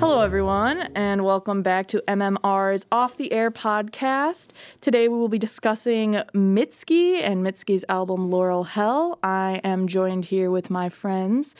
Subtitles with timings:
[0.00, 4.48] Hello, everyone, and welcome back to MMR's Off the Air podcast.
[4.80, 9.18] Today we will be discussing Mitski and Mitski's album Laurel Hell.
[9.22, 11.54] I am joined here with my friends.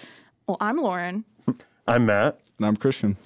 [0.46, 1.24] Well, I'm Lauren,
[1.86, 2.40] I'm Matt.
[2.58, 3.18] And I'm Christian.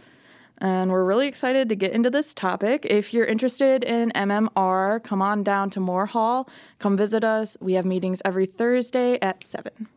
[0.58, 2.85] and we're really excited to get into this topic.
[2.90, 6.49] If you're interested in MMR, come on down to Moore Hall.
[6.81, 7.57] Come visit us.
[7.61, 9.89] We have meetings every Thursday at 7.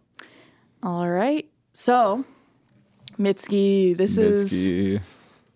[0.84, 1.50] All right.
[1.74, 2.24] So,
[3.20, 5.02] Mitski, this is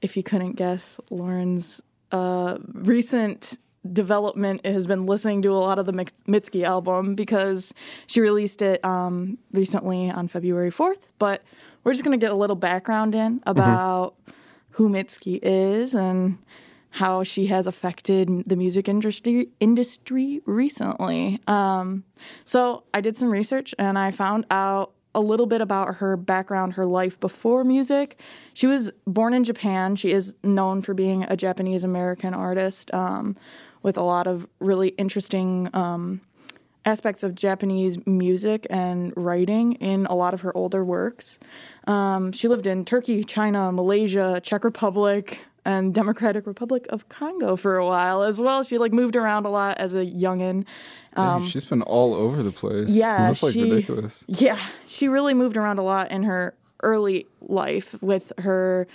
[0.02, 3.58] if you couldn't guess, Lauren's uh, recent
[3.92, 7.74] development has been listening to a lot of the Mitski album because
[8.08, 11.00] she released it um, recently on February 4th.
[11.20, 11.44] But
[11.84, 14.16] we're just going to get a little background in about
[14.72, 16.38] who Mitski is and
[16.92, 21.40] how she has affected the music industry industry recently.
[21.48, 22.04] Um,
[22.44, 26.74] so I did some research and I found out a little bit about her background,
[26.74, 28.20] her life before music.
[28.54, 29.96] She was born in Japan.
[29.96, 33.36] She is known for being a Japanese American artist um,
[33.84, 36.22] with a lot of really interesting um,
[36.86, 41.38] aspects of Japanese music and writing in a lot of her older works.
[41.88, 47.78] Um, she lived in Turkey, China, Malaysia, Czech Republic, and Democratic Republic of Congo for
[47.78, 48.64] a while as well.
[48.64, 50.66] She like moved around a lot as a youngin.
[51.16, 52.90] Dang, she's been all over the place.
[52.90, 54.24] Um, yeah, That's like she- ridiculous.
[54.28, 58.88] Yeah, she really moved around a lot in her early life with her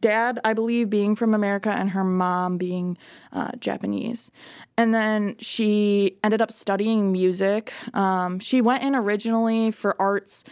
[0.00, 2.96] dad, I believe, being from America and her mom being
[3.32, 4.30] uh, Japanese.
[4.78, 7.72] And then she ended up studying music.
[7.92, 10.42] Um, she went in originally for arts,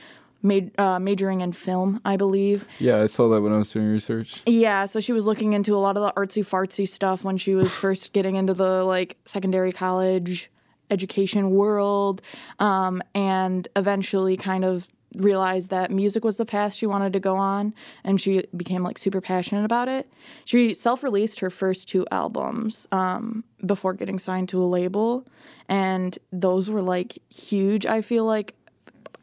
[0.42, 2.66] made, uh, majoring in film, I believe.
[2.78, 4.42] Yeah, I saw that when I was doing research.
[4.46, 7.54] Yeah, so she was looking into a lot of the artsy fartsy stuff when she
[7.54, 10.50] was first getting into the like secondary college
[10.90, 12.20] education world,
[12.58, 17.36] um, and eventually kind of realized that music was the path she wanted to go
[17.36, 20.10] on, and she became like super passionate about it.
[20.44, 25.26] She self-released her first two albums um, before getting signed to a label,
[25.68, 27.86] and those were like huge.
[27.86, 28.54] I feel like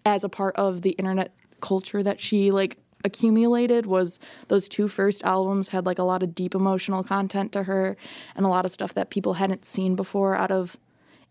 [0.06, 5.24] as a part of the internet culture that she like accumulated was those two first
[5.24, 7.96] albums had like a lot of deep emotional content to her
[8.36, 10.78] and a lot of stuff that people hadn't seen before out of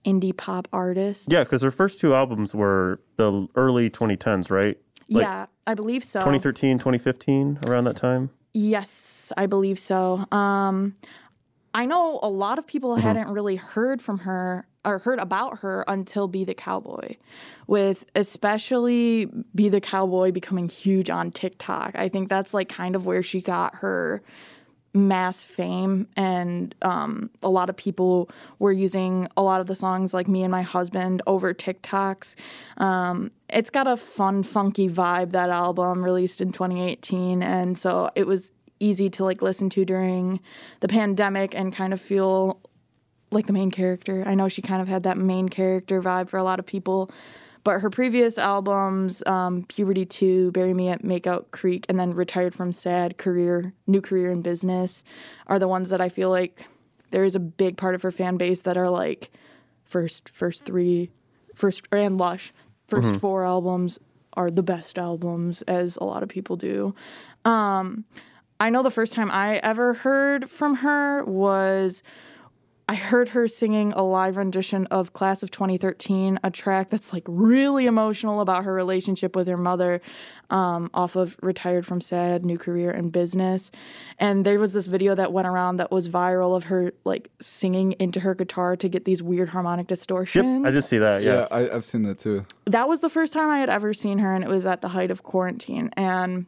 [0.04, 1.26] indie pop artists.
[1.30, 4.78] Yeah, because her first two albums were the early 2010s, right?
[5.10, 6.20] like yeah, I believe so.
[6.20, 8.30] 2013, 2015, around that time.
[8.54, 10.24] Yes, I believe so.
[10.32, 10.94] Um,
[11.74, 13.00] I know a lot of people Mm-hmm.
[13.06, 17.16] hadn't really heard from her or heard about her until Be the Cowboy,
[17.66, 21.92] with especially Be the Cowboy becoming huge on TikTok.
[21.94, 24.22] I think that's like kind of where she got her
[24.94, 30.14] mass fame and um, a lot of people were using a lot of the songs
[30.14, 32.34] like me and my husband over tiktoks
[32.78, 38.26] um, it's got a fun funky vibe that album released in 2018 and so it
[38.26, 38.50] was
[38.80, 40.40] easy to like listen to during
[40.80, 42.58] the pandemic and kind of feel
[43.30, 46.38] like the main character i know she kind of had that main character vibe for
[46.38, 47.10] a lot of people
[47.64, 52.54] but her previous albums, um, Puberty 2, Bury Me at Makeout Creek, and then Retired
[52.54, 55.04] from Sad, Career, New Career in Business,
[55.48, 56.64] are the ones that I feel like
[57.10, 59.30] there is a big part of her fan base that are like
[59.84, 61.10] first, first three,
[61.54, 62.54] first, and Lush,
[62.88, 63.98] 1st four albums
[64.32, 66.94] are the best albums, as a lot of people do.
[67.44, 68.04] Um,
[68.60, 72.02] I know the first time I ever heard from her was
[72.90, 77.22] I heard her singing a live rendition of Class of 2013, a track that's like
[77.26, 80.00] really emotional about her relationship with her mother
[80.48, 83.70] um, off of Retired from Sad, New Career and Business.
[84.18, 87.92] And there was this video that went around that was viral of her like singing
[87.98, 90.64] into her guitar to get these weird harmonic Yep, distortions.
[90.66, 91.22] I did see that.
[91.22, 91.40] Yeah.
[91.40, 92.46] Yeah, I, I've seen that too.
[92.64, 94.88] that was the first time I had ever seen her, and it was at the
[94.88, 95.90] height of quarantine.
[95.94, 96.46] And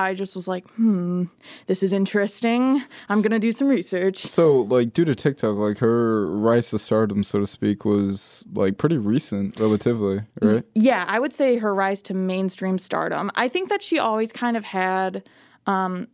[0.00, 1.24] I just was like, hmm,
[1.66, 2.82] this is interesting.
[3.08, 4.18] I'm going to do some research.
[4.18, 8.78] So, like, due to TikTok, like her rise to stardom, so to speak, was like
[8.78, 10.64] pretty recent, relatively, right?
[10.74, 13.30] Yeah, I would say her rise to mainstream stardom.
[13.34, 15.28] I think that she always kind of had
[15.66, 16.08] um,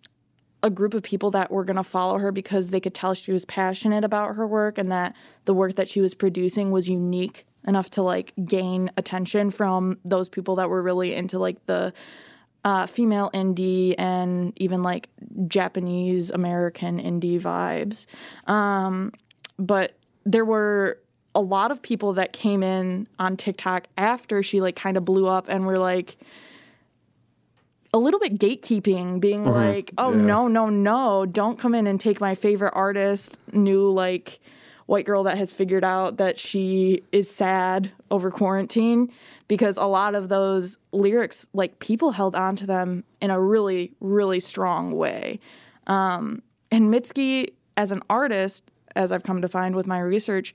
[0.63, 3.33] a group of people that were going to follow her because they could tell she
[3.33, 5.15] was passionate about her work and that
[5.45, 10.29] the work that she was producing was unique enough to like gain attention from those
[10.29, 11.93] people that were really into like the
[12.67, 15.09] uh, female indie and even like
[15.47, 18.07] Japanese American indie vibes.
[18.51, 19.13] Um,
[19.57, 20.99] but there were
[21.33, 25.29] a lot of people that came in on TikTok after she like kind of blew
[25.29, 26.17] up and were like
[27.95, 30.23] a little bit gatekeeping, being like, "Oh Yeah.
[30.23, 31.25] no, no, no!
[31.25, 34.41] Don't come in and take my favorite artist, new like
[34.87, 39.13] white girl that has figured out that she is sad over quarantine
[39.49, 43.93] because a lot of those lyrics like people held on to them in a really
[44.01, 45.39] really strong way.
[45.89, 48.65] Um, and mitski as an artist
[48.97, 50.55] as i've come to find with my research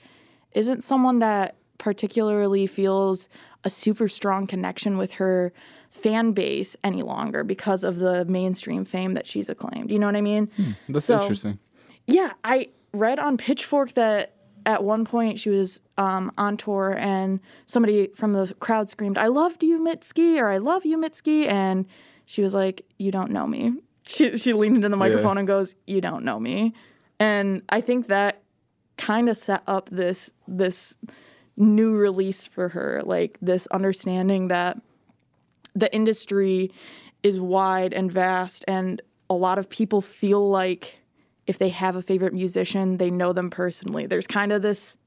[0.54, 3.30] isn't someone that particularly feels
[3.63, 5.54] a super strong connection with her
[5.89, 9.92] fan base any longer because of the mainstream fame that she's acclaimed.
[9.92, 10.50] You know what i mean?
[10.89, 11.60] That's So- interesting.
[12.07, 14.35] yeah, I read on Pitchfork that
[14.65, 19.27] at one point she was um, on tour and somebody from the crowd screamed, I
[19.27, 21.47] loved you, Mitski, or I love you, Mitski.
[21.47, 21.85] And
[22.25, 23.73] she was like, You don't know me.
[24.07, 26.73] She, she leaned into the microphone and goes, You don't know me.
[27.19, 28.41] And I think that
[28.97, 30.97] kind of set up this this
[31.57, 34.79] new release for her, like this understanding that
[35.75, 36.71] the industry
[37.23, 41.00] is wide and vast and a lot of people feel like
[41.47, 44.97] if they have a favorite musician they know them personally there's kind of this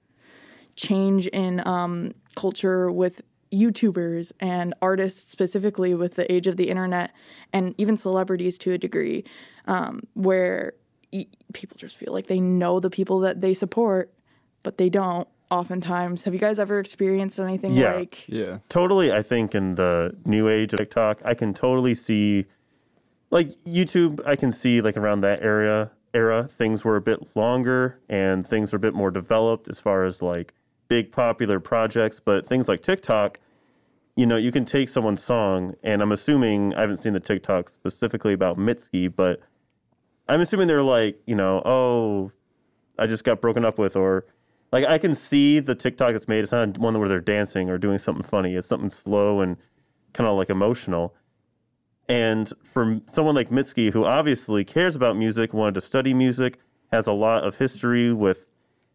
[0.77, 3.23] change in um, culture with
[3.53, 7.13] youtubers and artists specifically with the age of the internet
[7.53, 9.23] and even celebrities to a degree
[9.67, 10.73] um, where
[11.13, 14.13] e- people just feel like they know the people that they support
[14.65, 17.95] but they don't oftentimes have you guys ever experienced anything Yeah.
[17.95, 18.59] like Yeah.
[18.69, 22.47] totally i think in the new age of tiktok i can totally see
[23.31, 27.99] like youtube i can see like around that area era things were a bit longer
[28.09, 30.55] and things were a bit more developed as far as like
[30.89, 33.41] big popular projects but things like tiktok
[34.17, 37.69] you know you can take someone's song and i'm assuming i haven't seen the tiktok
[37.69, 39.41] specifically about mitski but
[40.29, 42.31] i'm assuming they're like you know oh
[42.99, 44.25] i just got broken up with or
[44.75, 46.43] like I can see the TikTok it's made.
[46.43, 48.57] It's not one where they're dancing or doing something funny.
[48.57, 49.57] It's something slow and
[50.15, 51.15] kind of like emotional.
[52.09, 56.59] And for someone like Mitski, who obviously cares about music, wanted to study music,
[56.93, 58.45] has a lot of history with,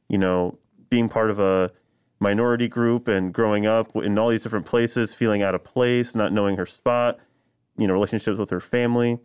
[0.09, 0.57] you know,
[0.89, 1.71] being part of a
[2.19, 6.33] minority group and growing up in all these different places, feeling out of place, not
[6.33, 7.17] knowing her spot,
[7.77, 9.17] you know, relationships with her family.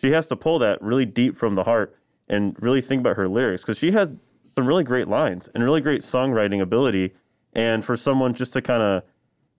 [0.00, 1.96] She has to pull that really deep from the heart
[2.28, 4.12] and really think about her lyrics because she has
[4.54, 7.12] some really great lines and really great songwriting ability.
[7.54, 9.02] And for someone just to kind of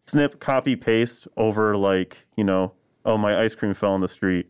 [0.06, 2.74] snip, copy, paste over, like, you know,
[3.06, 4.48] oh, my ice cream fell on the street,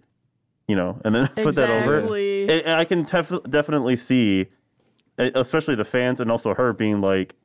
[0.67, 2.43] you know, and then put that over Exactly.
[2.43, 2.67] it.
[2.67, 4.47] I can tef- definitely see,
[5.17, 7.35] especially the fans and also her being like,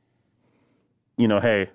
[1.17, 1.69] you know, hey,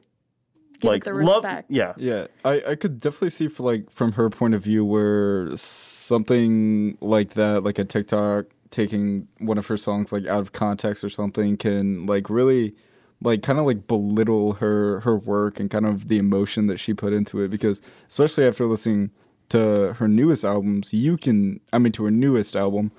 [0.80, 4.12] Give it like the love, yeah, Yeah, I, I could definitely see for like from
[4.12, 9.76] her point of view where something like that, like a TikTok taking one of her
[9.76, 12.74] songs like out of context or something can like really
[13.22, 16.92] like kind of like belittle her her work and kind of the emotion that she
[16.92, 19.12] put into it because especially after listening
[19.54, 22.90] to her newest albums, you can I mean to her newest album,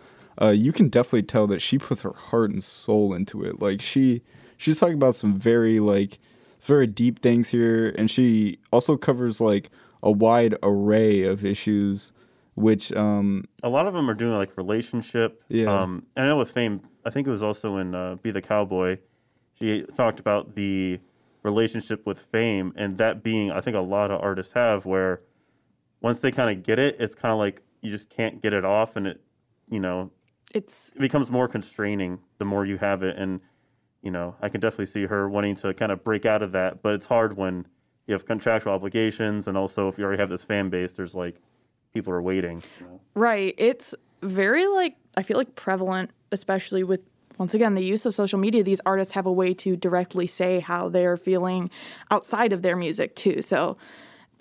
[0.42, 3.62] uh, you can definitely tell that she puts her heart and soul into it.
[3.62, 4.22] Like she
[4.58, 6.18] she's talking about some very like
[6.56, 9.70] it's very deep things here, and she also covers like
[10.02, 12.14] a wide array of issues,
[12.56, 15.44] which um a lot of them are doing like relationship.
[15.50, 15.82] Yeah.
[15.82, 18.42] Um, and I know with Fame, I think it was also in uh, Be the
[18.42, 18.98] Cowboy.
[19.60, 21.00] She talked about the
[21.44, 25.22] relationship with Fame, and that being, I think a lot of artists have, where
[26.06, 28.64] once they kind of get it, it's kind of like you just can't get it
[28.64, 29.22] off, and it,
[29.72, 30.12] you know,
[30.54, 33.18] it's it becomes more constraining the more you have it.
[33.18, 33.42] And
[34.04, 36.84] you know, I can definitely see her wanting to kind of break out of that,
[36.84, 37.66] but it's hard when
[38.06, 41.42] you have contractual obligations, and also if you already have this fan base, there's like
[41.92, 42.62] people are waiting.
[42.80, 43.02] You know?
[43.16, 43.56] Right.
[43.58, 47.02] It's very like I feel like prevalent, especially with
[47.40, 48.64] once again the use of social media.
[48.64, 51.72] These artists have a way to directly say how they're feeling
[52.12, 53.42] outside of their music too.
[53.42, 53.78] So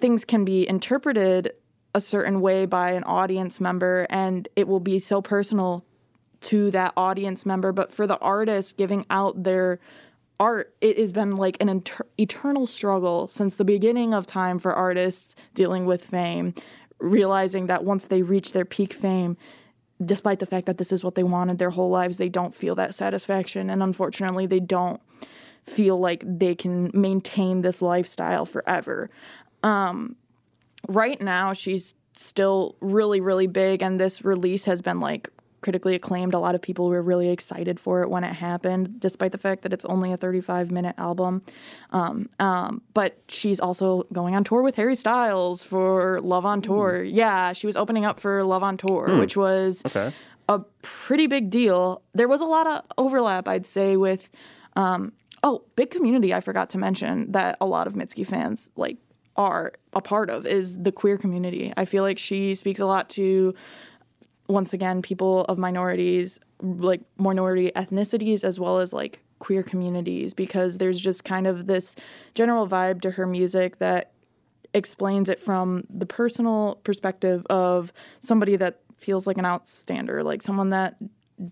[0.01, 1.53] things can be interpreted
[1.95, 5.85] a certain way by an audience member, and it will be so personal
[6.41, 7.73] to that audience member.
[7.73, 9.79] But for the artist giving out their
[10.41, 14.73] art, it has been like an inter- eternal struggle since the beginning of time for
[14.73, 16.55] artists dealing with fame,
[16.99, 19.37] realizing that once they reach their peak fame,
[20.05, 22.75] despite the fact that this is what they wanted their whole lives, they don't feel
[22.75, 23.71] that satisfaction.
[23.71, 25.01] And unfortunately, they don't
[25.65, 29.09] feel like they can maintain this lifestyle forever.
[29.63, 30.17] Um,
[30.89, 35.29] right now, she's still really, really big, and this release has been like
[35.63, 36.35] critically acclaimed.
[36.35, 39.63] A lot of people were really excited for it when it happened, despite the fact
[39.63, 41.41] that it's only a 35 minute album.
[41.91, 47.03] Um, um, but she's also going on tour with Harry Styles for Love on Tour.
[47.03, 50.13] Yeah, she was opening up for Love on Tour, which was Okay.
[50.51, 52.03] a pretty big deal.
[52.13, 54.29] There was a lot of overlap, I'd say, with
[54.77, 55.13] um,
[55.43, 58.99] oh, big community I forgot to mention that a lot of Mitski fans like
[59.37, 61.73] are a part of is the queer community.
[61.77, 63.55] I feel like she speaks a lot to
[64.49, 70.79] once again people of minorities like minority ethnicities as well as like queer communities because
[70.79, 71.97] there's just kind of this
[72.35, 74.13] general vibe to her music that
[74.73, 80.71] explains it from the personal perspective of somebody that feels like an outstander, like someone
[80.71, 80.97] that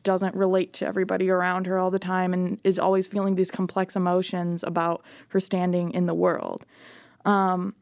[0.02, 3.96] doesn't relate to everybody around her all the time and is always feeling these complex
[3.96, 6.64] emotions about her standing in the world.
[7.24, 7.74] Um,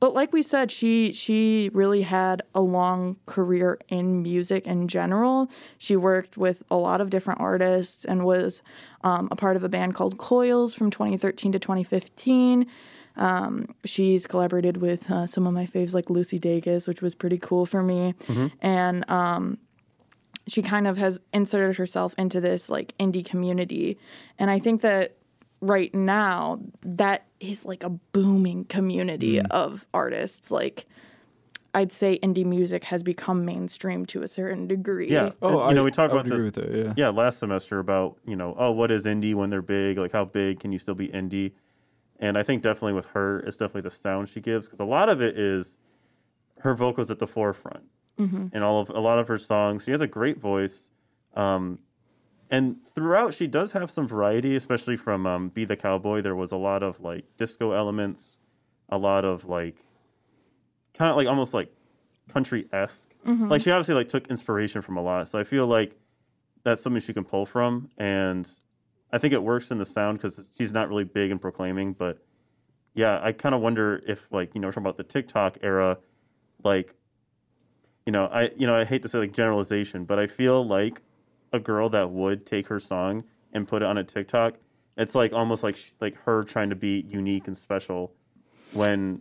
[0.00, 5.48] but like we said, she she really had a long career in music in general.
[5.78, 8.62] She worked with a lot of different artists and was
[9.04, 12.66] um, a part of a band called Coils from 2013 to 2015.
[13.14, 17.38] Um, she's collaborated with uh, some of my faves like Lucy Dacus, which was pretty
[17.38, 18.14] cool for me.
[18.60, 19.58] And um,
[20.48, 23.98] she kind of has inserted herself into this like indie community.
[24.36, 25.16] And I think that
[25.62, 30.50] right now that is like a booming community of artists.
[30.50, 30.86] Like
[31.72, 35.08] I'd say indie music has become mainstream to a certain degree.
[35.08, 35.30] Yeah.
[35.40, 36.46] Oh, you know, we talked I would about this.
[36.46, 37.06] agree with that, yeah.
[37.06, 39.96] yeah, last semester about you know, oh, what is indie when they're big?
[39.96, 41.52] Like, how big can you still be indie?
[42.18, 45.08] And I think definitely with her, it's definitely the sound she gives because a lot
[45.08, 45.76] of it is
[46.58, 47.84] her vocals at the forefront,
[48.18, 49.84] and all of a lot of her songs.
[49.84, 50.88] She has a great voice,
[51.34, 51.78] um,
[52.52, 56.52] and throughout she does have some variety, especially from um, "Be the Cowboy." There was
[56.52, 58.36] a lot of like disco elements,
[58.90, 59.76] a lot of like
[60.94, 61.72] kind of like almost like
[62.28, 63.08] country esque.
[63.48, 65.28] Like she obviously like took inspiration from a lot.
[65.28, 65.96] So I feel like
[66.62, 68.48] that's something she can pull from, and
[69.12, 71.94] I think it works in the sound because she's not really big and proclaiming.
[71.94, 72.18] But
[72.94, 75.96] yeah, I kind of wonder if like you know we're talking about the TikTok era,
[76.62, 76.94] like
[78.04, 81.00] you know I you know I hate to say like generalization, but I feel like
[81.52, 84.54] a girl that would take her song and put it on a TikTok,
[84.96, 88.12] it's like almost like sh- like her trying to be unique and special
[88.72, 89.20] when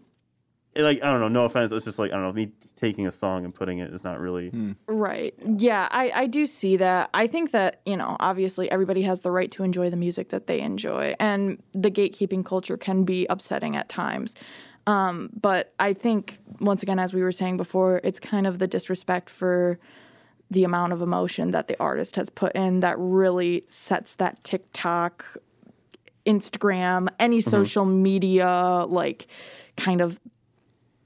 [0.73, 3.07] it, like I don't know, no offense, it's just like I don't know, me taking
[3.07, 4.49] a song and putting it is not really
[4.87, 5.33] Right.
[5.57, 7.09] Yeah, I, I do see that.
[7.13, 10.47] I think that, you know, obviously everybody has the right to enjoy the music that
[10.47, 11.15] they enjoy.
[11.19, 14.33] And the gatekeeping culture can be upsetting at times.
[14.87, 18.67] Um, but I think, once again, as we were saying before, it's kind of the
[18.67, 19.77] disrespect for
[20.51, 25.25] the amount of emotion that the artist has put in that really sets that TikTok,
[26.25, 29.27] Instagram, any social media, like,
[29.77, 30.19] kind of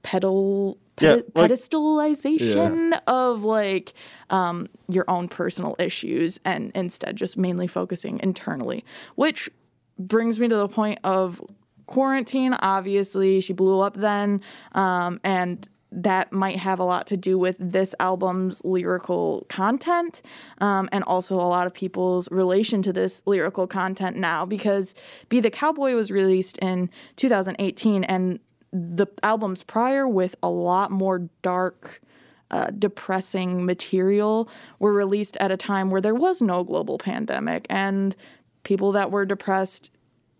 [0.02, 3.92] pedal Yeah, like- pedestalization of like
[4.30, 8.84] um, your own personal issues and instead just mainly focusing internally
[9.16, 9.50] which
[9.98, 11.40] brings me to the point of
[11.86, 14.40] quarantine obviously she blew up then
[14.72, 20.20] um, and that might have a lot to do with this album's lyrical content
[20.58, 24.94] um, and also a lot of people's relation to this lyrical content now because
[25.30, 28.38] be the cowboy was released in 2018 and
[28.72, 32.02] the albums prior with a lot more dark
[32.50, 34.48] uh, depressing material
[34.78, 38.14] were released at a time where there was no global pandemic and
[38.62, 39.90] people that were depressed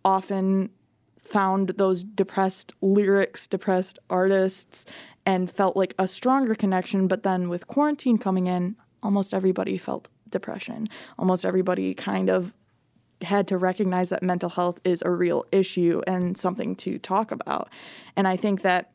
[0.05, 0.71] often
[1.27, 4.85] found those depressed lyrics, depressed artists,
[5.25, 7.09] and felt like a stronger connection.
[7.09, 10.89] But then with quarantine coming in, almost everybody felt depression.
[11.19, 12.53] Almost everybody kind of
[13.23, 17.69] had to recognize that mental health is a real issue and something to talk about.
[18.15, 18.93] And I think that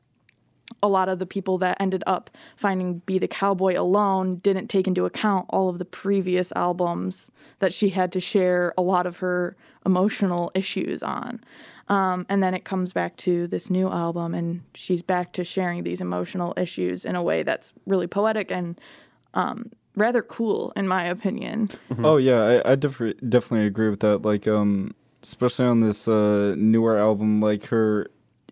[0.81, 4.87] a lot of the people that ended up finding Be the Cowboy alone didn't take
[4.87, 9.17] into account all of the previous albums that she had to share a lot of
[9.17, 11.41] her emotional issues on.
[11.87, 15.83] Um, and then it comes back to this new album, and she's back to sharing
[15.83, 18.79] these emotional issues in a way that's really poetic and
[19.33, 21.69] um, rather cool, in my opinion.
[22.03, 24.21] Oh yeah, I, I definitely definitely agree with that.
[24.23, 28.09] Like, um, especially on this uh, newer album, like her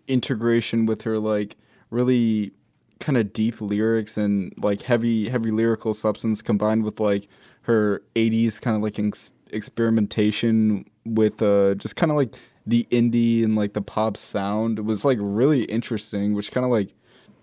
[0.08, 1.56] integration with her like
[1.90, 2.52] really
[2.98, 7.28] kind of deep lyrics and like heavy heavy lyrical substance combined with like
[7.62, 12.34] her 80s kind of like ex- experimentation with uh just kind of like
[12.70, 16.70] the indie and like the pop sound it was like really interesting which kind of
[16.70, 16.94] like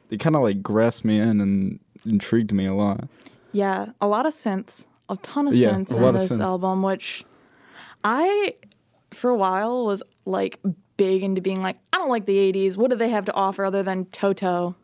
[0.10, 3.08] it kind of like grasped me in and intrigued me a lot
[3.52, 6.40] Yeah, a lot of synths, a ton of Yeah, synths in this synths.
[6.42, 7.26] album, which
[8.04, 8.56] I,
[9.12, 10.60] for a while, was like
[10.98, 12.78] big into being like, I don't like the 80s.
[12.78, 14.76] What do they have to offer other than Toto?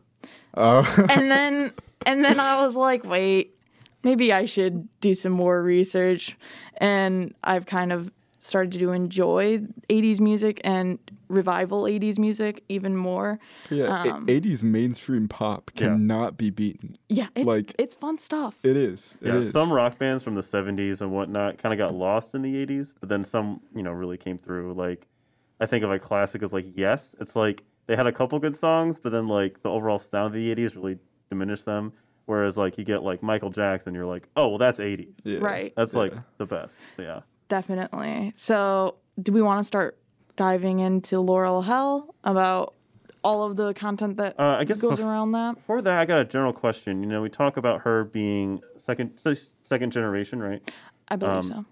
[0.56, 1.72] oh And then,
[2.06, 3.56] and then I was like, wait,
[4.02, 6.36] maybe I should do some more research.
[6.78, 8.10] And I've kind of
[8.44, 9.58] started to enjoy
[9.88, 10.98] 80s music and
[11.28, 13.38] revival 80s music even more.
[13.70, 15.86] Yeah, Um, 80s mainstream pop Yeah.
[15.88, 16.98] cannot be beaten.
[17.08, 18.58] Yeah, it's Like- it's fun stuff.
[18.62, 19.16] It is.
[19.22, 19.50] It yeah, is.
[19.50, 22.92] some rock bands from the 70s and whatnot kind of got lost in the 80s,
[23.00, 24.74] but then some, you know, really came through.
[24.74, 25.06] Like,
[25.60, 27.16] I think of a classic as like Yes.
[27.20, 30.32] It's like they had a couple good songs, but then like the overall sound of
[30.34, 30.98] the 80s really
[31.30, 31.92] diminished them.
[32.26, 35.14] Whereas like you get like Michael Jackson, you're like, oh, well, that's 80s.
[35.24, 35.38] Yeah.
[35.40, 35.72] Right.
[35.76, 36.20] That's like Yeah.
[36.36, 36.78] the best.
[36.96, 37.20] So yeah.
[37.54, 38.32] Definitely.
[38.34, 39.96] So, do we want to start
[40.34, 42.74] diving into Laurel Hell about
[43.22, 45.54] all of the content that Uh, I guess goes bef- around that?
[45.54, 47.00] Before that, I got a general question.
[47.02, 49.12] You know, we talk about her being second
[49.62, 50.60] second generation, right?
[51.06, 51.64] I believe um, so.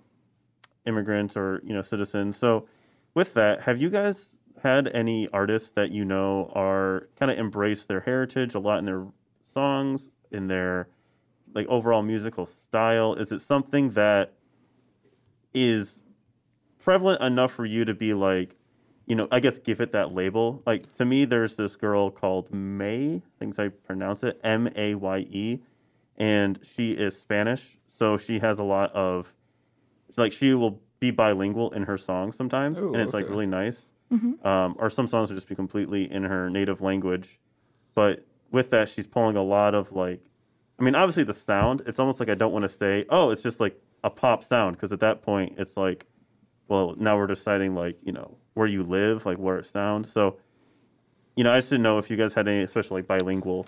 [0.87, 2.37] Immigrants or you know citizens.
[2.37, 2.69] So,
[3.15, 7.87] with that, have you guys had any artists that you know are kind of embrace
[7.87, 9.05] their heritage a lot in their
[9.53, 10.87] songs, in their
[11.55, 13.15] like overall musical style?
[13.15, 14.33] Is it something that
[15.55, 16.01] is
[16.79, 18.57] prevalent enough for you to be like,
[19.07, 20.63] you know, I guess give it that label.
[20.67, 23.17] Like to me, there's this girl called May.
[23.17, 25.61] I think I pronounce it M A Y E,
[26.17, 29.33] and she is Spanish, so she has a lot of,
[30.17, 33.87] like, she will be bilingual in her songs sometimes, Ooh, and it's like really nice.
[34.45, 37.41] Um, or some songs will just be completely in her native language,
[37.95, 40.23] but with that, she's pulling a lot of like,
[40.79, 41.83] I mean, obviously the sound.
[41.87, 44.77] It's almost like I don't want to say, oh, it's just like a pop sound,
[44.77, 46.07] because at that point, it's like
[46.69, 50.11] well, now we're deciding like, you know, where you live, like where it sounds.
[50.11, 50.39] So,
[51.37, 53.67] you know, I just didn't know if you guys had any, especially like bilingual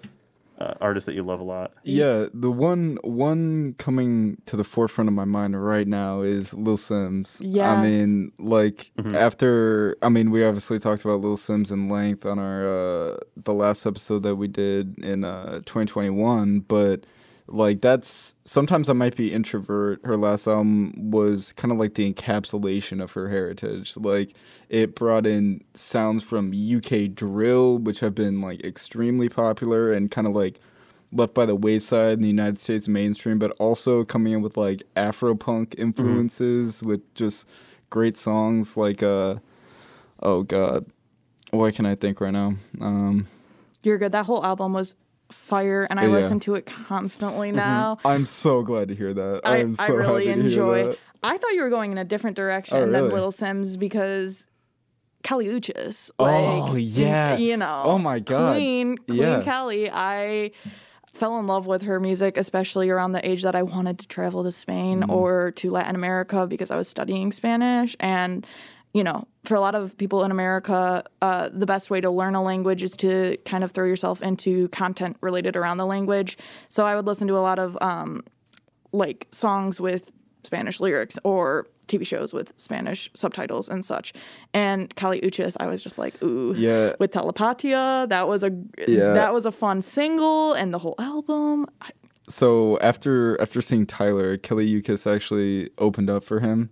[0.58, 1.72] uh, artists that you love a lot.
[1.82, 6.78] Yeah, the one one coming to the forefront of my mind right now is Little
[6.78, 7.38] Simz.
[7.42, 7.72] Yeah.
[7.72, 9.14] I mean, like Mhm.
[9.16, 13.52] after I mean, we obviously talked about Little Simz in length on our uh the
[13.52, 17.04] last episode that we did in uh 2021, but
[17.46, 20.00] like that's sometimes I might be introvert.
[20.04, 23.96] Her last album was kind of like the encapsulation of her heritage.
[23.96, 24.34] Like
[24.70, 30.26] it brought in sounds from UK drill, which have been like extremely popular and kind
[30.26, 30.58] of like
[31.12, 34.82] left by the wayside in the United States mainstream, but also coming in with like
[34.96, 37.46] Afropunk influences with just
[37.90, 39.36] great songs like uh
[40.22, 40.86] oh god.
[41.50, 42.54] What can I think right now?
[42.80, 43.28] Um
[43.82, 44.12] You're good.
[44.12, 44.94] That whole album was
[45.30, 46.08] fire, and I Yeah.
[46.08, 46.16] Mm-hmm.
[46.16, 47.98] listen to it constantly now.
[48.04, 49.40] I'm so glad to hear that.
[49.44, 50.96] I, I'm so I really happy to hear enjoy.
[51.22, 53.10] I thought you were going in a different direction Oh, than really?
[53.12, 54.46] Little Simz because
[55.22, 56.10] Kali Uchis.
[56.18, 57.36] Oh, yeah.
[57.36, 57.82] You know.
[57.86, 58.56] Oh, my God.
[58.56, 59.42] Queen, Queen Yeah.
[59.42, 59.90] Kali.
[59.90, 60.50] I
[61.14, 64.44] fell in love with her music, especially around the age that I wanted to travel
[64.44, 65.10] to Spain Mm-hmm.
[65.10, 67.96] or to Latin America because I was studying Spanish.
[68.00, 68.46] And,
[68.94, 72.34] you know, for a lot of people in America, uh, the best way to learn
[72.34, 76.38] a language is to kind of throw yourself into content related around the language.
[76.70, 78.22] So I would listen to a lot of um,
[78.92, 80.10] like songs with
[80.44, 84.12] Spanish lyrics or TV shows with Spanish subtitles and such.
[84.54, 86.94] And Kali Uchis, I was just like, ooh, Yeah.
[86.98, 88.50] with Telepatia, that was a
[88.86, 89.12] Yeah.
[89.12, 91.66] that was a fun single, and the whole album.
[91.82, 91.90] I,
[92.28, 96.70] So after after seeing Tyler, Kali Uchis actually opened up for him,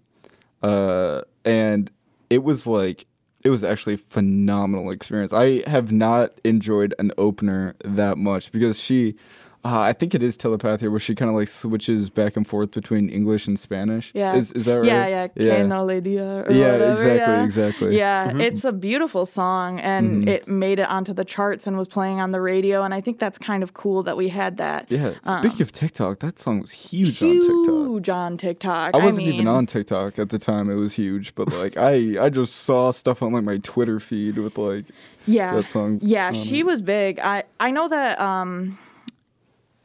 [0.63, 1.91] uh, and
[2.33, 3.05] it was like
[3.45, 5.33] it was actually a phenomenal experience.
[5.33, 9.17] I have not enjoyed an opener that much because she,
[9.65, 12.73] uh, I think it is telepatia where she kind of like switches back and forth
[12.73, 14.11] between English and Spanish.
[14.15, 14.35] Yeah.
[14.35, 14.87] is, is that right?
[14.87, 17.45] Yeah, yeah, Que no le dia or Yeah, whatever, exactly, yeah.
[17.45, 17.97] exactly.
[17.97, 22.21] Yeah, it's a beautiful song, and it made it onto the charts and was playing
[22.21, 24.87] on the radio, and I think that's kind of cool that we had that.
[24.89, 25.15] Yeah.
[25.41, 27.65] Speaking of TikTok, that song was huge, on TikTok.
[27.65, 28.95] Huge on TikTok.
[28.95, 30.71] I wasn't even mean, on TikTok at the time.
[30.71, 34.39] It was huge, but like I, I just saw stuff on like my Twitter feed
[34.39, 34.87] with like
[35.27, 38.77] yeah that song yeah on she was big i i know that um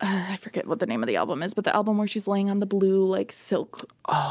[0.02, 2.28] uh, I forget what the name of the album is, but the album where she's
[2.28, 3.90] laying on the blue like silk.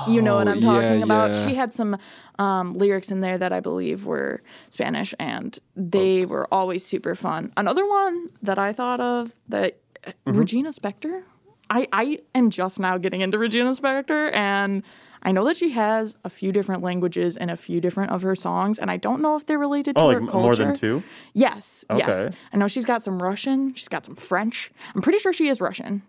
[0.09, 1.35] you know what Oh, I'm talking about.
[1.35, 1.47] yeah.
[1.47, 1.97] She had some
[2.39, 6.29] um, lyrics in there that I believe were Spanish, and they Oh.
[6.29, 7.53] were always super fun.
[7.57, 10.39] Another one that I thought of that uh, Mm-hmm.
[10.39, 11.23] Regina Spektor.
[11.69, 14.85] I I am just now getting into Regina Spektor, and
[15.27, 18.37] I know that she has a few different languages in a few different of her
[18.37, 20.43] songs, and I don't know if they're related to Oh, her like culture.
[20.43, 21.03] more than two?
[21.35, 22.09] Yes, yes.
[22.29, 22.37] Okay.
[22.53, 23.75] I know she's got some Russian.
[23.75, 24.71] She's got some French.
[24.95, 26.03] I'm pretty sure she is Russian.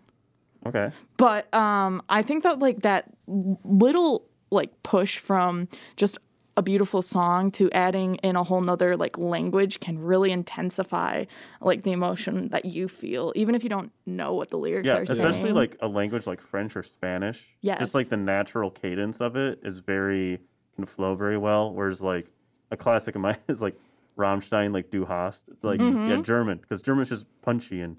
[0.66, 0.90] Okay.
[1.16, 6.16] But um, I think that like that little like push from just
[6.58, 11.24] a beautiful song to adding in a whole nother like language can really intensify
[11.60, 14.98] like the emotion that you feel, even if you don't know what the lyrics Yeah,
[14.98, 15.54] are especially saying.
[15.54, 17.46] like a language like French or Spanish.
[17.60, 17.78] Yes.
[17.78, 20.40] Just like the natural cadence of it is very
[20.74, 21.72] can flow very well.
[21.72, 22.26] Whereas like
[22.72, 23.78] a classic of mine is like
[24.16, 25.44] Rammstein, like Du hast.
[25.52, 26.08] It's like Mm-hmm.
[26.10, 27.96] yeah, German because German's just punchy and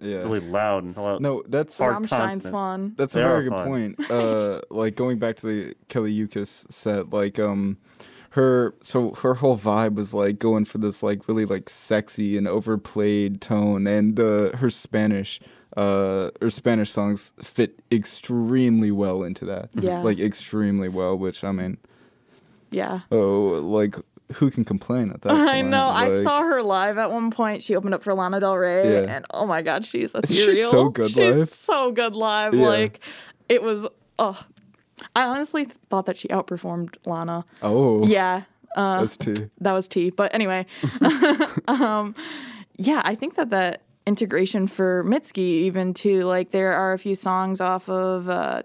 [0.00, 0.16] yeah.
[0.18, 1.20] really loud and loud.
[1.20, 2.48] No, that's Hard Rammstein's consonants.
[2.50, 2.94] fun.
[2.96, 3.66] that's a very are good fun.
[3.96, 4.00] point.
[4.10, 7.76] Uh, like going back to the Kali Uchis set, like um,
[8.30, 12.46] her so her whole vibe was like going for this like really like sexy and
[12.48, 15.40] overplayed tone, and the her Spanish.
[15.76, 19.70] Uh, her Spanish songs fit extremely well into that.
[19.74, 20.00] Yeah.
[20.02, 21.16] like extremely well.
[21.16, 21.78] Which I mean,
[22.72, 23.00] Yeah.
[23.12, 23.94] oh, like
[24.34, 25.32] who can complain at that?
[25.32, 25.68] I point?
[25.68, 25.88] know.
[25.88, 27.62] I saw her live at one point.
[27.62, 29.16] She opened up for Lana Del Rey, Yeah.
[29.16, 31.34] and oh my god, she's a She's so good live.
[31.34, 31.48] She's live.
[31.48, 32.54] so good live.
[32.54, 32.68] Yeah.
[32.68, 33.00] Like
[33.48, 33.86] it was.
[34.18, 34.42] Oh,
[35.16, 37.44] I honestly thought that she outperformed Lana.
[37.62, 38.42] Oh, Yeah,
[38.76, 39.48] uh, that's tea.
[39.60, 40.10] that was T.
[40.10, 40.66] But anyway,
[41.68, 42.14] um,
[42.76, 47.14] yeah, I think that that integration for Mitski, even too, like there are a few
[47.14, 48.62] songs off of uh,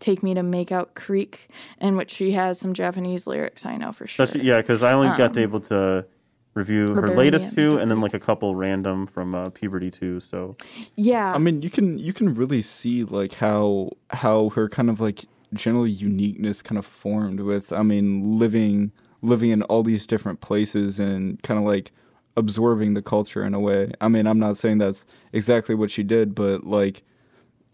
[0.00, 1.48] "Take Me to Make Out Creek"
[1.80, 3.66] in which she has some Japanese lyrics.
[3.66, 4.26] I know for sure.
[4.26, 6.06] That's, yeah, because I only got to able to
[6.54, 10.20] review her Barely latest two, and then like a couple random from uh, Puberty two.
[10.20, 10.56] So
[10.96, 15.00] yeah, I mean, you can you can really see like how how her kind of
[15.00, 17.72] like general uniqueness kind of formed with.
[17.72, 21.92] I mean, living living in all these different places and kind of like
[22.36, 23.92] absorbing the culture in a way.
[24.00, 27.02] I mean, I'm not saying that's exactly what she did, but like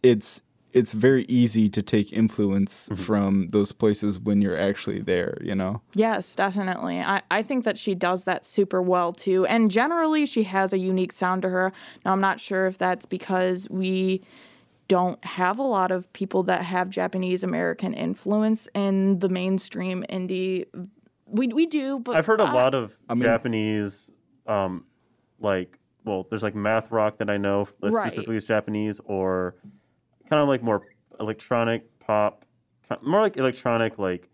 [0.02, 3.02] it's it's very easy to take influence mm-hmm.
[3.02, 5.82] from those places when you're actually there, you know.
[5.94, 6.98] Yes, definitely.
[7.00, 9.44] I, I think that she does that super well too.
[9.46, 11.72] And generally, she has a unique sound to her.
[12.04, 14.22] Now, I'm not sure if that's because we
[14.88, 20.66] don't have a lot of people that have Japanese American influence in the mainstream indie.
[21.26, 24.10] We, we do, but I've heard a I- lot of I mean- Japanese,
[24.46, 24.84] um,
[25.40, 28.10] like well, there's like math rock that I know Right.
[28.10, 29.54] specifically is Japanese, or
[30.28, 30.82] kind of like more
[31.20, 32.44] electronic pop,
[33.02, 34.28] more like electronic, like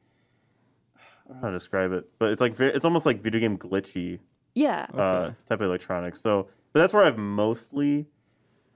[1.26, 3.40] I don't know how to describe it, but it's like ve- it's almost like video
[3.40, 4.18] game glitchy
[4.54, 4.86] Yeah.
[4.94, 5.34] uh, Okay.
[5.48, 6.20] type of electronics.
[6.20, 8.06] So, but that's where I've mostly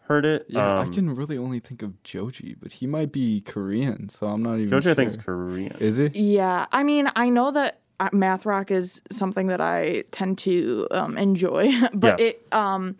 [0.02, 0.46] heard it.
[0.48, 4.26] Yeah, um, I can really only think of Joji, but he might be Korean, so
[4.26, 4.92] I'm not even Jojo, sure.
[4.92, 5.76] I think, is Korean.
[5.78, 6.08] Is he?
[6.12, 7.80] Yeah, I mean, I know that
[8.12, 12.26] math rock is something that I tend to um, enjoy, but Yeah.
[12.26, 12.96] it um,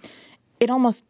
[0.60, 1.04] it almost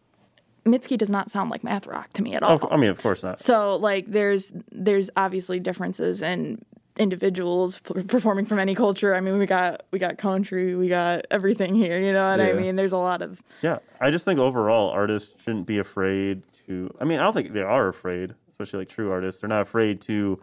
[0.64, 2.60] Mitski does not sound like math rock to me at all.
[2.62, 3.40] oh, I mean, of course not.
[3.40, 6.62] So like, there's there's obviously differences in
[6.98, 9.14] individuals p- performing from any culture.
[9.14, 11.98] I mean, we got we got country, we got everything here.
[12.00, 12.76] You know what I mean?
[12.76, 16.94] There's a lot of Yeah, I just think overall artists shouldn't be afraid to.
[17.00, 19.40] I mean, I don't think they are afraid, especially like true artists.
[19.40, 20.38] They're not afraid to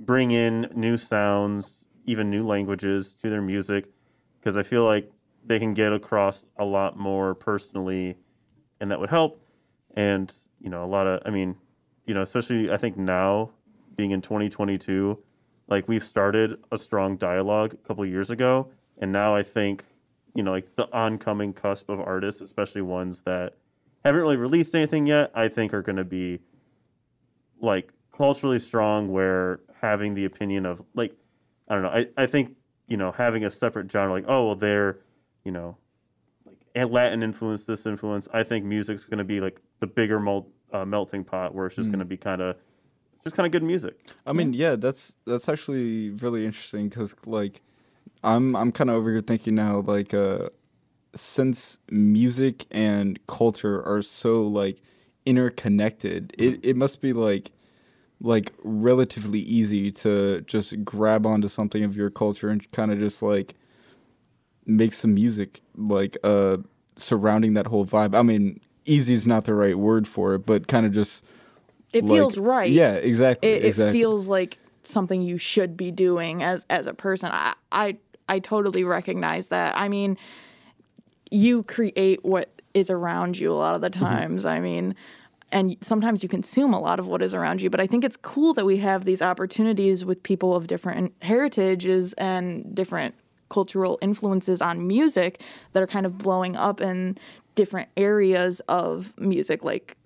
[0.00, 1.79] bring in new sounds,
[2.10, 3.86] even new languages to their music,
[4.38, 5.10] because I feel like
[5.46, 8.16] they can get across a lot more personally,
[8.80, 9.40] and that would help.
[9.94, 11.56] And you know, a lot of, I mean,
[12.06, 13.50] you know, especially I think now,
[13.96, 15.18] being in 2022,
[15.68, 18.68] like we've started a strong dialogue a couple years ago,
[18.98, 19.84] and now I think
[20.34, 23.54] you know, like the oncoming cusp of artists, especially ones that
[24.04, 26.40] haven't really released anything yet, I think are going to be
[27.60, 31.14] like culturally strong where having the opinion of like,
[31.70, 32.56] I don't know, I, I think,
[32.88, 34.98] you know, having a separate genre, like, oh, well, they're,
[35.44, 35.78] you know,
[36.44, 40.48] like Latin influence, this influence, I think music's going to be like the bigger mel-
[40.72, 42.56] uh, melting pot where it's just going to be kind of,
[43.22, 44.08] just kind of good music.
[44.26, 47.60] I mean, yeah, that's that's actually really interesting because like,
[48.24, 50.48] I'm I'm kind of over here thinking now like, uh,
[51.14, 54.80] since music and culture are so like
[55.26, 57.52] interconnected, it it must be like
[58.20, 63.22] like relatively easy to just grab onto something of your culture and kind of just
[63.22, 63.54] like
[64.66, 66.58] make some music like uh
[66.96, 68.14] surrounding that whole vibe.
[68.14, 71.24] I mean, easy is not the right word for it, but kind of just
[71.92, 72.70] it like- feels right.
[72.70, 73.48] Yeah, exactly.
[73.50, 73.88] it, exactly.
[73.88, 77.30] it feels like something you should be doing as as a person.
[77.32, 77.96] I I
[78.28, 79.76] I totally recognize that.
[79.78, 80.18] I mean,
[81.30, 84.04] you create what is around you a lot of the Mm-hmm.
[84.04, 84.46] times.
[84.46, 84.94] I mean,
[85.52, 87.70] and sometimes you consume a lot of what is around you.
[87.70, 92.12] But I think it's cool that we have these opportunities with people of different heritages
[92.14, 93.14] and different
[93.48, 97.18] cultural influences on music that are kind of blowing up in
[97.56, 99.96] different areas of music, like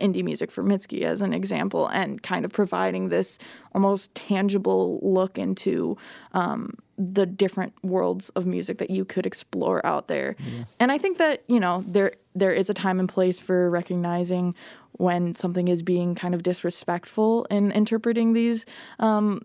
[0.00, 3.38] indie music for Mitski as an example, and kind of providing this
[3.74, 5.98] almost tangible look into
[6.32, 10.34] um, the different worlds of music that you could explore out there.
[10.80, 14.54] And I think that you know there there is a time and place for recognizing
[14.92, 18.66] when something is being kind of disrespectful in interpreting these
[18.98, 19.42] um,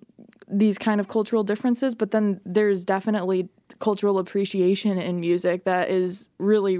[0.47, 6.29] these kind of cultural differences, but then there's definitely cultural appreciation in music that is
[6.39, 6.79] really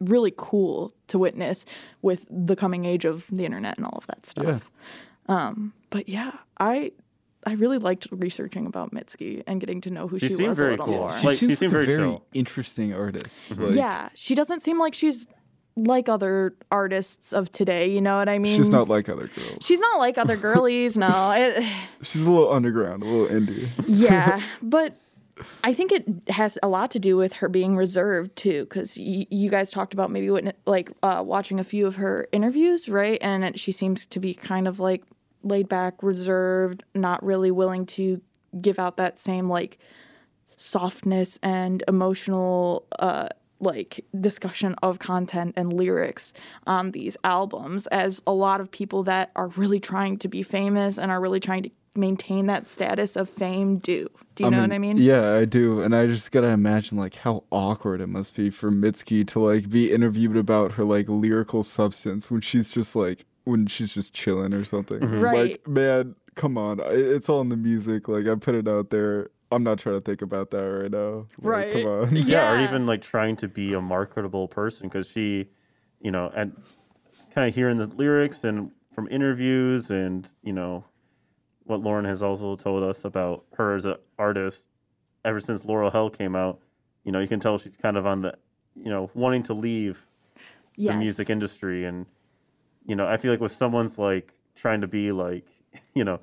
[0.00, 1.64] really cool to witness
[2.00, 4.70] with the coming age of the internet and all of that stuff.
[5.28, 5.52] Yeah.
[5.90, 6.92] But yeah, I
[7.46, 10.58] I really liked researching about Mitski and getting to know who She she, seemed was
[10.58, 10.96] a very little cool.
[10.98, 11.12] more.
[11.12, 12.24] She She Like, seems seemed like a very very chill.
[12.34, 13.38] interesting artist.
[13.56, 15.26] Like, yeah, she doesn't seem like she's
[15.76, 17.90] like other artists of today.
[17.90, 18.56] You know what I mean?
[18.56, 19.58] she's not like other girls.
[19.62, 20.96] She's not like other girlies.
[20.98, 21.64] no, it,
[22.02, 23.68] She's a little underground, a little indie.
[23.86, 24.96] yeah, but
[25.64, 29.26] I think it has a lot to do with her being reserved too, because y-
[29.30, 33.18] you guys talked about maybe witness, like uh, watching a few of her interviews, right?
[33.22, 35.02] And it, she seems to be kind of like
[35.42, 38.20] laid back, reserved, not really willing to
[38.60, 39.78] give out that same like
[40.56, 43.28] softness and emotional uh
[43.60, 46.32] like discussion of content and lyrics
[46.66, 50.98] on these albums as a lot of people that are really trying to be famous
[50.98, 54.08] and are really trying to maintain that status of fame do.
[54.36, 54.96] Do you know what I mean?
[54.96, 55.82] Yeah, I do.
[55.82, 59.68] And I just gotta imagine like how awkward it must be for Mitski to like
[59.68, 64.54] be interviewed about her like lyrical substance when she's just like when she's just chilling
[64.54, 65.00] or something.
[65.00, 65.20] Mm-hmm.
[65.20, 65.50] Right.
[65.50, 66.80] Like, man, come on.
[66.84, 68.08] It's all in the music.
[68.08, 69.30] Like I put it out there.
[69.52, 71.26] I'm not trying to think about that right now.
[71.38, 71.72] Like, Right.
[71.72, 72.16] Come on.
[72.16, 75.48] yeah, or even like trying to be a marketable person because she,
[76.00, 76.56] you know, and
[77.34, 80.84] kind of hearing the lyrics and from interviews and you know
[81.64, 84.66] what Lauren has also told us about her as an artist
[85.24, 86.60] ever since Laurel Hell came out.
[87.04, 88.34] You know, you can tell she's kind of on the,
[88.74, 90.04] you know, wanting to leave
[90.76, 90.94] yes.
[90.94, 92.06] the music industry and
[92.86, 95.46] you know i feel like with someone's like trying to be like
[95.94, 96.20] you know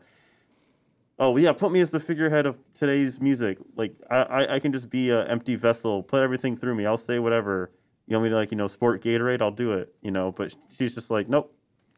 [1.19, 3.57] oh yeah put me as the figurehead of today's music.
[3.75, 6.03] Like i i, I can just be an empty vessel.
[6.03, 6.85] Put everything through me.
[6.85, 7.71] I'll say whatever.
[8.07, 9.41] You want me to like you know sport gatorade?
[9.41, 11.53] I'll do it you know but she's just like nope.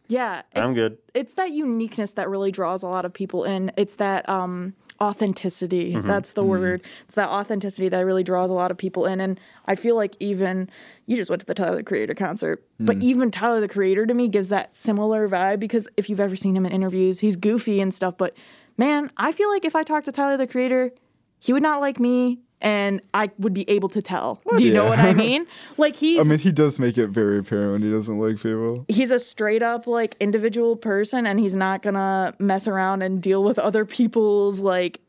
[0.07, 0.41] Yeah.
[0.55, 0.97] i'm good.
[1.13, 3.71] it's that uniqueness that really draws a lot of people in.
[3.77, 5.93] It's that um, authenticity.
[5.93, 6.07] Mm-hmm.
[6.07, 6.81] That's the word.
[7.05, 9.21] It's that authenticity that really draws a lot of people in.
[9.21, 10.69] And I feel like even
[11.05, 14.13] you just went to the Tyler the Creator concert, but even Tyler the Creator to
[14.13, 17.81] me gives that similar vibe because if you've ever seen him in interviews, he's goofy
[17.81, 18.17] and stuff.
[18.17, 18.35] But
[18.77, 20.91] man, I feel like if I talked to Tyler the Creator,
[21.39, 22.39] he would not like me.
[22.61, 24.41] And I would be able to tell.
[24.57, 25.47] Do you know what I mean?
[25.77, 28.83] Like he's I mean, he does make it very apparent when he doesn't like people.
[28.89, 33.43] he's a straight up like individual person and he's not gonna mess around and deal
[33.43, 34.99] with other people's like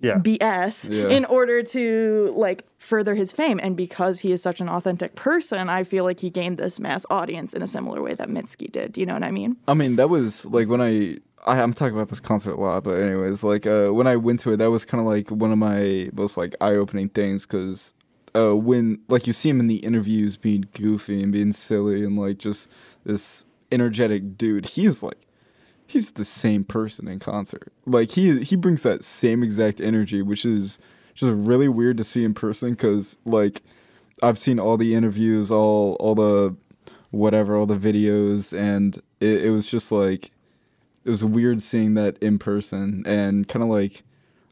[0.00, 1.08] yeah BS Yeah.
[1.16, 3.60] in order to like further his fame.
[3.62, 7.06] And because he is such an authentic person, I feel like he gained this mass
[7.08, 8.92] audience in a similar way that Mitski did.
[8.92, 9.56] Do you know what I mean?
[9.68, 12.84] I mean, that was like when I, I I'm talking about this concert a lot,
[12.84, 15.52] but anyways, like uh, when I went to it, that was kind of like one
[15.52, 17.92] of my most like eye-opening things because
[18.34, 22.18] uh, when like you see him in the interviews being goofy and being silly and
[22.18, 22.68] like just
[23.04, 25.26] this energetic dude, he's like
[25.86, 27.72] he's the same person in concert.
[27.86, 30.78] Like he he brings that same exact energy, which is
[31.14, 33.62] just really weird to see in person because like
[34.22, 36.56] I've seen all the interviews, all all the
[37.10, 40.30] whatever, all the videos, and it, it was just like
[41.04, 44.04] it was weird seeing that in person and kind of like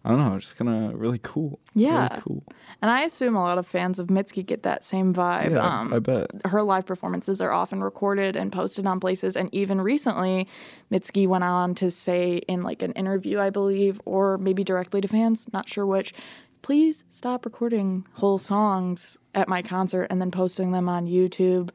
[0.02, 1.60] I don't know, just kind of really cool.
[1.74, 2.08] Yeah.
[2.08, 2.44] really cool.
[2.80, 5.50] And I assume a lot of fans of Mitski get that same vibe.
[5.50, 6.30] Yeah, um, I bet.
[6.46, 9.36] her live performances are often recorded and posted on places.
[9.36, 10.48] And even recently,
[10.90, 15.08] Mitski went on to say in like an interview, I believe, or maybe directly to
[15.08, 16.14] fans, not sure which,
[16.62, 21.70] please stop recording whole songs at my concert and then posting them on YouTube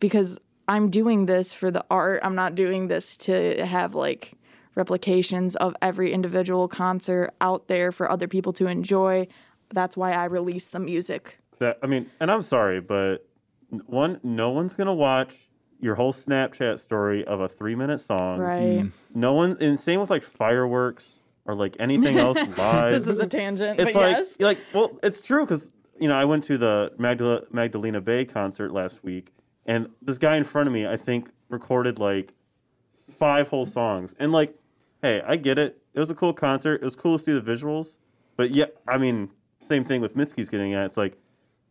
[0.00, 2.20] because I'm doing this for the art.
[2.22, 4.34] I'm not doing this to have like
[4.74, 9.26] replications of every individual concert out there for other people to enjoy.
[9.72, 11.38] That's why I release the music.
[11.58, 13.18] that i mean and i'm sorry but
[13.86, 15.48] one no one's gonna watch
[15.80, 18.80] your whole snapchat story of a three minute song Right.
[18.82, 18.92] Mm.
[19.14, 23.26] no one and same with like fireworks or like anything else live This is a
[23.26, 24.36] tangent, it's but like yes.
[24.40, 28.72] like well it's true because you know i went to the Magdala, magdalena bay concert
[28.72, 29.32] last week
[29.66, 32.34] and this guy in front of me i think recorded like
[33.18, 34.14] five whole songs.
[34.18, 34.54] And like
[35.02, 35.80] hey i get it.
[35.94, 36.76] It was a cool concert.
[36.76, 37.96] It was cool to see the visuals.
[38.36, 40.86] But yeah i mean same thing with mitski's getting at.
[40.86, 41.16] It's like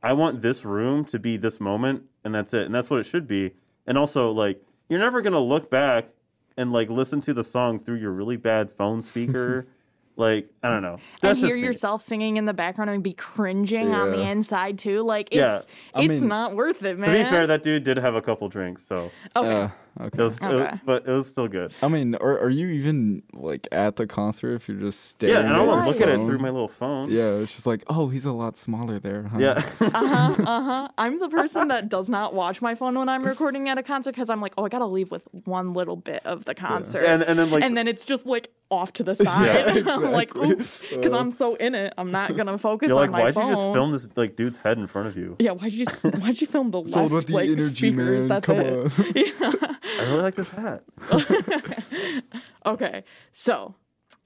[0.01, 2.65] i want this room to be this moment and that's it.
[2.65, 3.51] And that's what it should be.
[3.85, 6.09] And also like you're never gonna look back
[6.57, 9.67] and like listen to the song through your really bad phone speaker
[10.15, 11.63] like i don't know that's and just hear me.
[11.63, 15.01] yourself singing in the background and be cringing on the inside too.
[15.03, 15.61] Like it's Yeah.
[16.03, 17.09] It's mean- not worth it, man.
[17.09, 19.51] To be fair, that dude did have a couple drinks, so okay.
[19.63, 19.67] Uh,
[19.99, 20.17] it okay.
[20.19, 20.79] it was- Okay.
[20.85, 21.73] but it was still good.
[21.81, 25.33] I mean, are are you even like at the concert if you're just staring?
[25.35, 27.11] Yeah, and I don't want to look at it through my little phone.
[27.11, 29.37] Yeah, it's just like, oh, he's a lot smaller there, huh?
[29.39, 29.51] Yeah.
[29.81, 30.87] uh-huh, uh-huh.
[30.97, 34.11] I'm the person that does not watch my phone when I'm recording at a concert
[34.11, 37.03] because I'm like, oh, I gotta leave with one little bit of the concert.
[37.03, 39.23] and and then like and then it's just like off to the side.
[39.83, 41.93] Yeah, I'm like, oops, because I'm so in it.
[41.97, 43.47] I'm not gonna focus you're on like, my why'd phone.
[43.49, 45.35] you just film this like dude's head in front of you?
[45.39, 45.85] Yeah, why'd you
[46.19, 48.27] why'd you film the left Sold with the like energy, speakers?
[48.27, 48.41] man.
[48.41, 49.41] That's Come it.
[49.41, 49.77] on.
[49.83, 50.83] I really like this hat.
[52.65, 53.75] Okay, so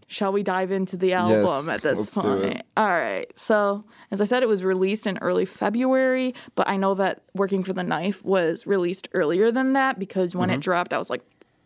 [0.07, 2.61] shall we dive into the album Yes, at this point?
[2.77, 3.25] All right.
[3.35, 7.63] So, as I said, it was released in early February, but I know that Working
[7.63, 10.55] for the Knife was released earlier than that because when Mm-hmm.
[10.59, 11.23] it dropped, I was like,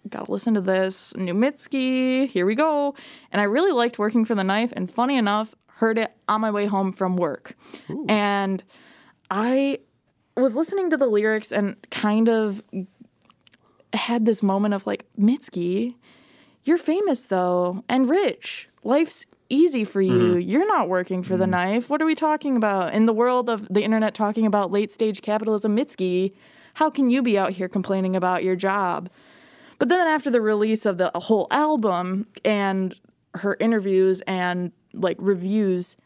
[0.10, 1.14] gotta listen to this.
[1.18, 2.96] New Mitski, here we go.
[3.32, 6.52] And I really liked Working for the Knife, and funny enough, heard it on my
[6.52, 7.56] way home from work.
[8.08, 8.64] And
[9.30, 9.80] I
[10.38, 12.64] was listening to the lyrics and kind of
[13.94, 15.96] had this moment of like, Mitski,
[16.64, 18.70] you're famous though and rich.
[18.84, 20.36] Life's easy for you.
[20.36, 20.50] Mm-hmm.
[20.50, 21.52] You're not working for the mm-hmm.
[21.52, 21.90] knife.
[21.90, 22.94] What are we talking about?
[22.94, 26.34] In the world of the internet talking about late stage capitalism, Mitski,
[26.76, 29.10] how can you be out here complaining about your job?
[29.78, 32.96] But then after the release of the whole album and
[33.36, 35.98] her interviews and like reviews,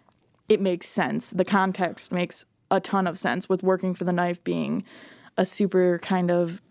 [0.50, 1.30] it makes sense.
[1.32, 4.84] The context makes a ton of sense with Working for the Knife being
[5.38, 6.62] a super kind of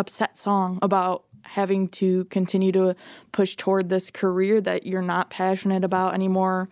[0.00, 2.94] upset song about having to continue to
[3.32, 6.68] push toward this career that you're not passionate about anymore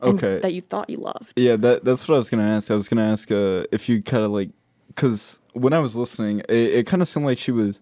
[0.00, 0.40] and Okay.
[0.40, 1.32] that you thought you loved.
[1.36, 2.70] Yeah, that that's what I was gonna ask.
[2.70, 4.50] I was gonna ask uh, if you kind of like,
[4.88, 7.80] because when I was listening, it, it kind of seemed like she was,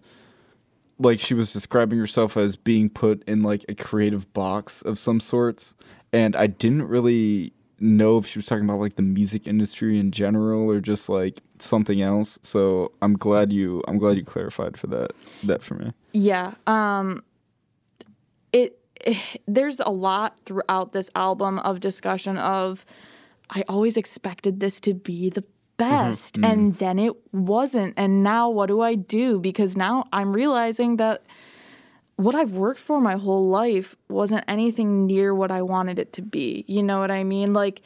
[0.99, 5.19] like she was describing herself as being put in like a creative box of some
[5.19, 5.75] sorts,
[6.13, 10.11] and I didn't really know if she was talking about like the music industry in
[10.11, 12.39] general or just like something else.
[12.43, 15.11] So I'm glad you I'm glad you clarified for that
[15.43, 15.93] that for me.
[16.13, 16.53] Yeah.
[16.67, 17.23] Um
[18.53, 22.85] it, it there's a lot throughout this album of discussion of
[23.49, 25.43] I always expected this to be the
[25.77, 30.95] best and then it wasn't and now what do I do because now I'm realizing
[30.97, 31.23] that
[32.15, 36.21] what I've worked for my whole life wasn't anything near what I wanted it to
[36.21, 36.63] be.
[36.67, 37.53] You know what I mean?
[37.53, 37.81] Like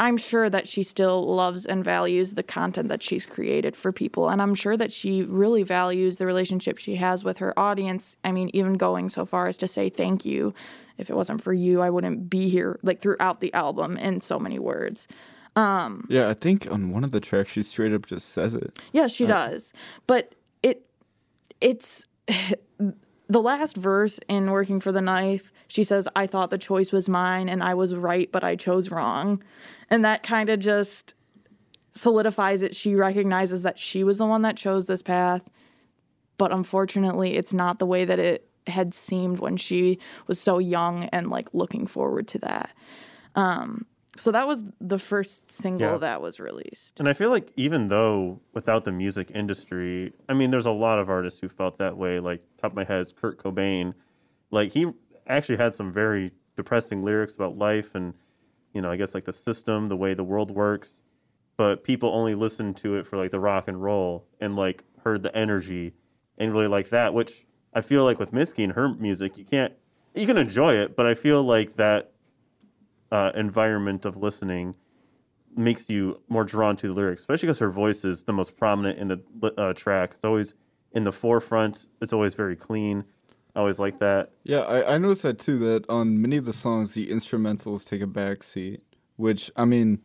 [0.00, 4.28] I'm sure that she still loves and values the content that she's created for people.
[4.28, 8.16] And I'm sure that she really values the relationship she has with her audience.
[8.24, 10.54] I mean, even going so far as to say thank you.
[10.98, 14.38] If it wasn't for you, I wouldn't be here, like throughout the album in so
[14.38, 15.06] many words.
[15.56, 18.76] Um, Yeah, I think on one of the tracks she straight up just says it.
[18.92, 19.72] Yeah, she does.
[20.06, 20.86] But it
[21.60, 22.06] it's
[23.28, 27.08] the last verse in Working for the Knife, she says, I thought the choice was
[27.08, 29.42] mine and I was right, but I chose wrong.
[29.90, 31.14] And that kind of just
[31.92, 32.74] solidifies it.
[32.74, 35.42] She recognizes that she was the one that chose this path,
[36.38, 41.04] but unfortunately, it's not the way that it had seemed when she was so young
[41.04, 42.72] and like looking forward to that.
[43.34, 45.98] Um, so that was the first single Yeah.
[45.98, 46.98] that was released.
[47.00, 50.98] And I feel like even though without the music industry, I mean, there's a lot
[50.98, 52.20] of artists who felt that way.
[52.20, 53.92] Like top of my head is Kurt Cobain.
[54.50, 54.86] Like he
[55.26, 58.14] actually had some very depressing lyrics about life and,
[58.74, 61.00] you know, I guess like the system, the way the world works.
[61.56, 65.22] But people only listened to it for like the rock and roll and like heard
[65.22, 65.94] the energy
[66.36, 67.14] and really like that.
[67.14, 69.72] Which I feel like with Mitski and her music, you can't
[70.14, 72.12] you can enjoy it, but I feel like that
[73.10, 74.74] uh, environment of listening
[75.56, 78.98] makes you more drawn to the lyrics, especially because her voice is the most prominent
[78.98, 80.12] in the uh, track.
[80.14, 80.54] It's always
[80.92, 81.86] in the forefront.
[82.00, 83.04] It's always very clean.
[83.54, 84.30] I always like that.
[84.42, 85.58] Yeah, I, I noticed that too.
[85.58, 88.82] That on many of the songs, the instrumentals take a back seat,
[89.16, 90.00] which I mean,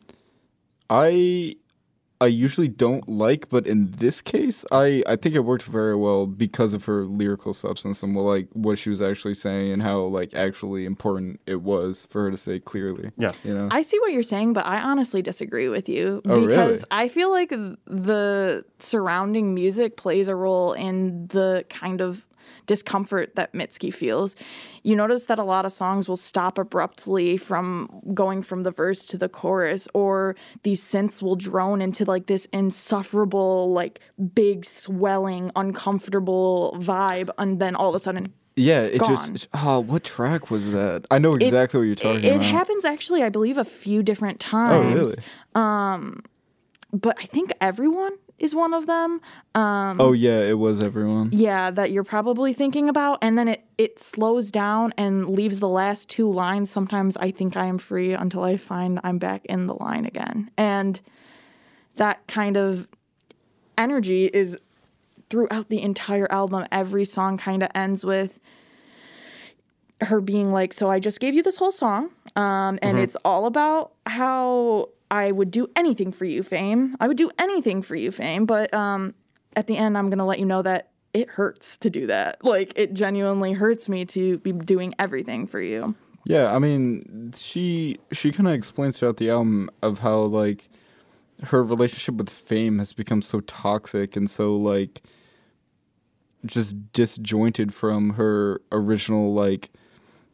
[0.89, 1.55] I
[2.21, 6.27] I usually don't like, but in this case, I I think it worked very well
[6.27, 10.01] because of her lyrical substance and what like what she was actually saying and how
[10.01, 13.11] like actually important it was for her to say clearly.
[13.17, 13.31] Yeah.
[13.43, 13.69] you know.
[13.71, 16.47] I see what you're saying, but I honestly disagree with you Oh, really?
[16.47, 22.25] because I feel like the surrounding music plays a role in the kind of
[22.65, 24.35] discomfort that Mitski feels.
[24.83, 29.05] You notice that a lot of songs will stop abruptly from going from the verse
[29.07, 33.99] to the chorus, or these synths will drone into like this insufferable, like
[34.33, 39.33] big, swelling, uncomfortable vibe, and then all of a sudden yeah, it gone.
[39.33, 41.05] just oh, what track was that?
[41.09, 42.41] I know It- exactly what you're talking it about.
[42.45, 44.99] It happens actually, I believe, a few different times.
[44.99, 45.15] oh, times.
[45.55, 46.23] Um,
[46.91, 49.21] but I think everyone is one of them.
[49.55, 51.29] Um, oh yeah, it was everyone.
[51.31, 55.67] yeah, that you're probably thinking about, and then it it slows down and leaves the
[55.67, 56.69] last two lines.
[56.69, 60.51] Sometimes I think I am free until I find I'm back in the line again,
[60.57, 60.99] and
[61.95, 62.87] that kind of
[63.77, 64.57] energy is
[65.29, 66.65] throughout the entire album.
[66.71, 68.39] Every song kind of ends with
[70.01, 73.45] her being like, "So I just gave you this whole song, um, and it's all
[73.45, 76.95] about how I would do anything for you, Fame.
[76.99, 78.45] I would do anything for you, Fame.
[78.45, 79.15] But um,
[79.55, 82.43] at the end, I'm gonna let you know that it hurts to do that.
[82.43, 85.95] Like it genuinely hurts me to be doing everything for you.
[86.25, 90.69] Yeah, I mean, she she kind of explains throughout the album of how like
[91.43, 95.01] her relationship with fame has become so toxic and so like
[96.45, 99.71] just disjointed from her original like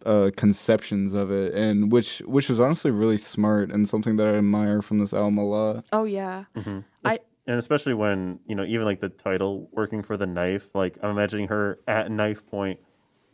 [0.06, 4.38] uh, conceptions of it, and which which was honestly really smart and something that I
[4.38, 5.86] admire from this album a lot.
[5.92, 6.46] Oh yeah,
[7.04, 10.98] I And especially when, you know, even like the title, Working for the Knife, like
[11.04, 12.80] I'm imagining her at knife point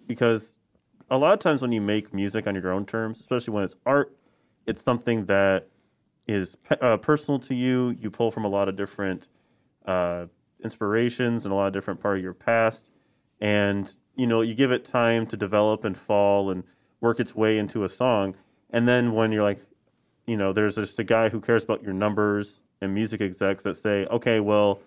[0.08, 0.60] because
[1.10, 3.76] a lot of times when you make music on your own terms, especially when it's
[3.86, 4.16] art,
[4.66, 5.68] it's something that
[6.28, 7.96] is pe- uh, personal to you.
[8.00, 9.28] You pull from a lot of different
[9.86, 10.26] uh,
[10.64, 12.90] inspirations and a lot of different part of your past,
[13.40, 16.64] and you know you give it time to develop and fall and
[17.00, 18.36] work its way into a song.
[18.72, 19.60] And then when you're like,
[20.26, 23.76] you know, there's just a guy who cares about your numbers and music execs that
[23.76, 24.80] say, okay, well,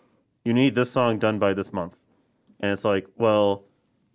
[0.44, 1.96] you need this song done by this month,
[2.60, 3.64] and it's like, well,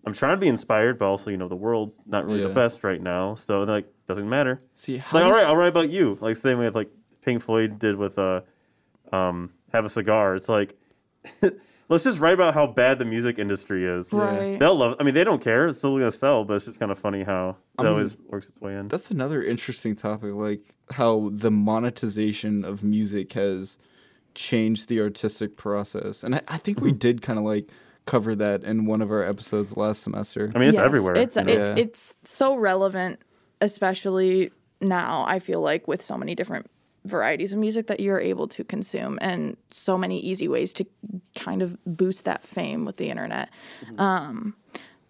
[0.05, 2.83] I'm trying to be inspired, but also you know the world's not really the best
[2.83, 4.61] right now, so like doesn't matter.
[4.75, 6.17] See, like all right, I'll write about you.
[6.21, 6.89] Like same way with like
[7.21, 8.41] Pink Floyd did with uh,
[9.11, 10.35] um, Have a Cigar.
[10.35, 10.75] It's like
[11.89, 14.11] let's just write about how bad the music industry is.
[14.13, 14.57] Right.
[14.59, 14.95] They'll love.
[14.99, 15.67] I mean, they don't care.
[15.67, 18.17] It's still gonna sell, but it's just kind of funny how I it mean, always
[18.29, 18.87] works its way in.
[18.87, 20.61] That's another interesting topic, like
[20.91, 23.77] how the monetization of music has
[24.35, 26.23] changed the artistic process.
[26.23, 27.69] And I, I think we did kind of like
[28.05, 30.51] cover that in one of our episodes last semester.
[30.55, 31.15] I mean, it's Yes, everywhere.
[31.15, 31.51] It's you know?
[31.53, 31.75] it, Yeah.
[31.77, 33.19] it's so relevant,
[33.61, 35.25] especially now.
[35.27, 36.67] I feel like with so many different
[37.05, 40.85] varieties of music that you're able to consume, and so many easy ways to
[41.35, 43.49] kind of boost that fame with the internet.
[43.85, 43.99] Mm-hmm.
[43.99, 44.55] Um,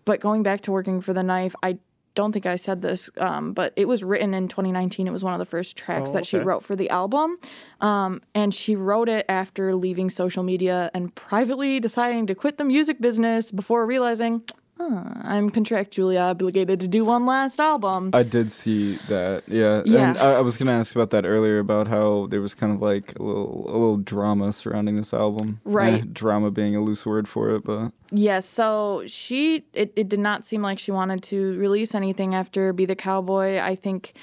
[0.05, 1.77] but going back to working for the knife, I
[2.15, 5.07] don't think I said this, um, but it was written in 2019.
[5.07, 7.37] It was one of the first tracks Oh, that she wrote for the album.
[7.79, 12.65] Um, and she wrote it after leaving social media and privately deciding to quit the
[12.65, 14.43] music business before realizing,
[14.79, 18.11] "Huh, I'm contractually obligated to do one last album.
[18.13, 19.81] I did see that, yeah.
[19.85, 20.09] Yeah.
[20.09, 22.81] And I, I was gonna ask about that earlier about how there was kind of
[22.81, 25.59] like a little a little drama surrounding this album.
[25.65, 26.03] Right.
[26.03, 30.19] Eh, drama being a loose word for it, but Yes, so she it, it did
[30.19, 33.59] not seem like she wanted to release anything after Be the Cowboy.
[33.59, 34.13] I think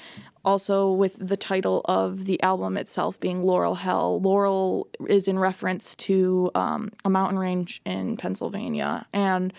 [0.43, 5.93] also with the title of the album itself being Laurel Hell, Laurel is in reference
[5.95, 9.53] to um, a mountain range in Pennsylvania and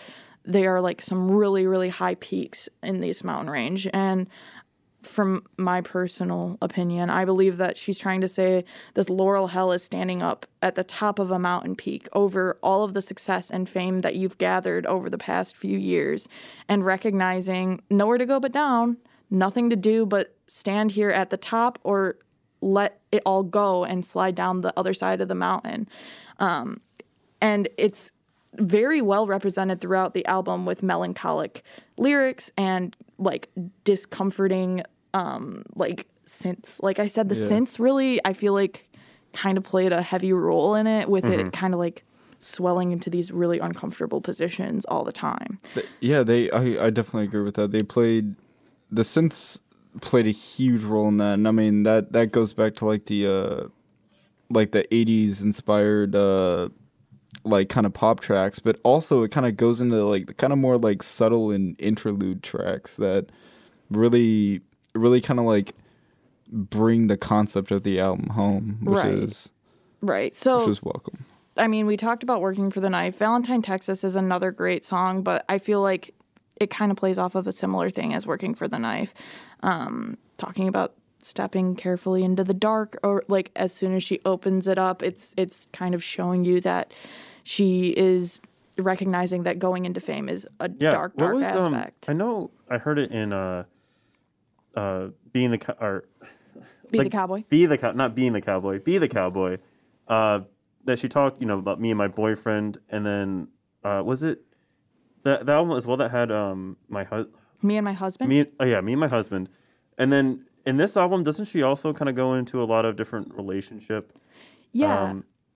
[0.49, 4.27] they are like some really really high peaks in this mountain range and
[5.03, 9.83] from my personal opinion, I believe that she's trying to say this Laurel Hell is
[9.83, 13.69] standing up at the top of a mountain peak over all of the success and
[13.69, 16.29] fame that you've gathered over the past few years
[16.69, 18.97] and recognizing nowhere to go but down,
[19.31, 22.17] nothing to do but stand here at the top or
[22.61, 25.89] let it all go and slide down the other side of the mountain.
[26.39, 26.81] Um,
[27.41, 28.11] and it's
[28.55, 31.63] very well represented throughout the album with melancholic
[31.97, 33.51] lyrics and like
[33.85, 34.83] discomforting
[35.15, 37.49] um like synths like i said the Yeah.
[37.49, 38.89] synths really i feel like
[39.33, 42.05] kind of played a heavy role in it with it kind of like
[42.39, 45.59] swelling into these really uncomfortable positions all the time
[46.01, 47.73] yeah, they I, I definitely agree with that.
[47.73, 48.35] They played
[48.91, 49.59] the synths
[50.01, 51.35] played a huge role in that.
[51.35, 53.69] And I mean that that goes back to like the uh
[54.51, 56.69] like the 80s inspired uh
[57.49, 60.53] like kind of pop tracks, but also it kind of goes into like the kind
[60.53, 63.27] of more like subtle and interlude tracks that
[63.91, 64.61] really
[64.95, 65.75] really kind of like
[66.51, 69.15] bring the concept of the album home, which Right.
[69.15, 69.49] is
[70.01, 71.25] right so which is welcome.
[71.57, 73.19] I mean, we talked about working for the knife.
[73.19, 76.15] Valentine, Texas is another great song, but I feel like
[76.61, 79.13] it kind of plays off of a similar thing as working for the knife.
[79.65, 84.69] Um, talking about stepping carefully into the dark, or like as soon as she opens
[84.69, 86.93] it up, it's it's kind of showing you that
[87.49, 88.41] she is
[88.77, 90.91] recognizing that going into fame is a yeah.
[90.91, 91.83] dark, dark was, um.
[92.07, 93.65] I know I heard it in uh,
[94.77, 96.05] uh, being the co- or
[96.91, 97.45] Be like, the cowboy.
[97.49, 98.81] Be the cow, not being the cowboy.
[98.81, 99.57] Be the cowboy.
[100.07, 100.41] Uh,
[100.85, 103.49] that she talked, you know, about me and my boyfriend, and then
[103.83, 104.43] uh, was it
[105.23, 108.29] that that album as well that had um my husband, Me and my husband.
[108.29, 109.49] me, oh yeah, me and my husband,
[109.97, 112.95] and then in this album, doesn't she also kind of go into a lot of
[112.97, 114.13] different relationship?
[114.73, 115.15] yeah.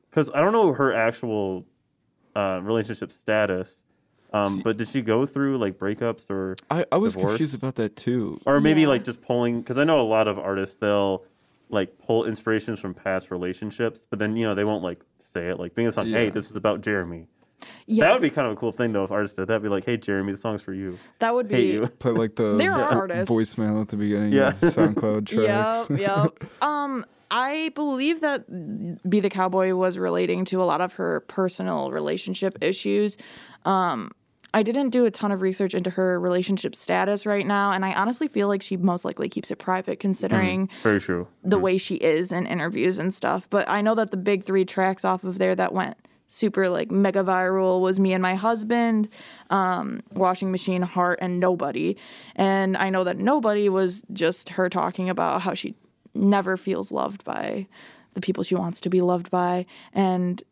[0.09, 1.67] because I don't know her actual
[2.37, 3.83] uh, relationship status.
[4.35, 7.33] Um, See- but did she go through like breakups or I, I was Divorce?
[7.33, 8.41] confused about that too.
[8.47, 8.89] or maybe Yeah.
[8.89, 11.25] like just pulling because I know a lot of artists they'll
[11.69, 15.59] like pull inspirations from past relationships, but then you know they won't like say it
[15.59, 16.07] like being a song.
[16.11, 17.27] Hey, this is about Jeremy.
[17.87, 18.01] yes.
[18.07, 19.63] That would be kind of a cool thing though if artists did that.
[19.63, 20.99] Be like, hey Jeremy, the song's for you.
[21.19, 21.55] That would be.
[21.55, 21.87] Hate you.
[21.87, 23.31] Put like the There are artists.
[23.33, 24.49] voicemail at the beginning Yeah.
[24.49, 25.91] of SoundCloud tracks.
[25.91, 26.45] Yep, yep.
[26.63, 28.45] um, I believe that
[29.09, 33.17] Be the Cowboy was relating to a lot of her personal relationship issues.
[33.65, 34.11] Um,
[34.53, 37.95] I didn't do a ton of research into her relationship status right now, and I
[37.95, 41.27] honestly feel like she most likely keeps it private considering Very true.
[41.43, 43.49] the way she is in interviews and stuff.
[43.49, 45.97] But I know that the big three tracks off of there that went
[46.29, 49.09] super like mega viral was me and my husband,
[49.49, 51.97] um, washing machine, heart, and nobody.
[52.37, 55.77] And I know that nobody was just her talking about how she
[56.15, 57.67] never feels loved by
[58.15, 59.67] the people she wants to be loved by.
[59.93, 60.43] And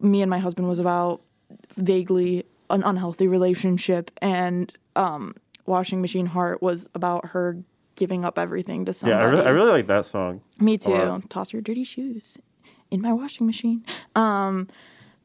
[0.00, 1.22] me and my husband was about
[1.76, 5.34] vaguely an unhealthy relationship and um,
[5.66, 7.58] washing machine heart was about her
[7.94, 9.18] giving up everything to someone.
[9.18, 9.24] Yeah.
[9.24, 10.42] I really, I really like that song.
[10.60, 11.22] Me too.
[11.28, 12.38] Toss your dirty shoes
[12.90, 13.84] in my washing machine.
[14.14, 14.68] Um,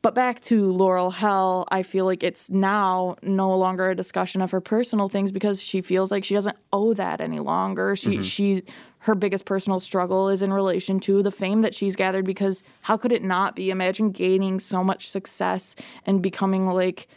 [0.02, 4.50] but back to Laurel Hell, I feel like it's now no longer a discussion of
[4.52, 7.96] her personal things because she feels like she doesn't owe that any longer.
[7.96, 8.22] She mm-hmm.
[8.22, 8.64] she
[9.00, 12.98] her biggest personal struggle is in relation to the fame that she's gathered because how
[12.98, 13.70] could it not be?
[13.70, 15.76] Imagine gaining so much success
[16.06, 17.08] and becoming like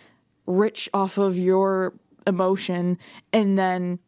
[0.47, 1.95] rich off of your
[2.26, 2.99] emotion
[3.32, 3.99] and then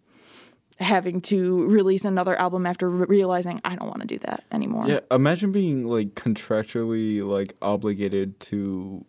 [0.78, 4.88] having to release another album after re- realizing I don't want to do that anymore.
[4.88, 9.04] Yeah, imagine being like contractually like obligated to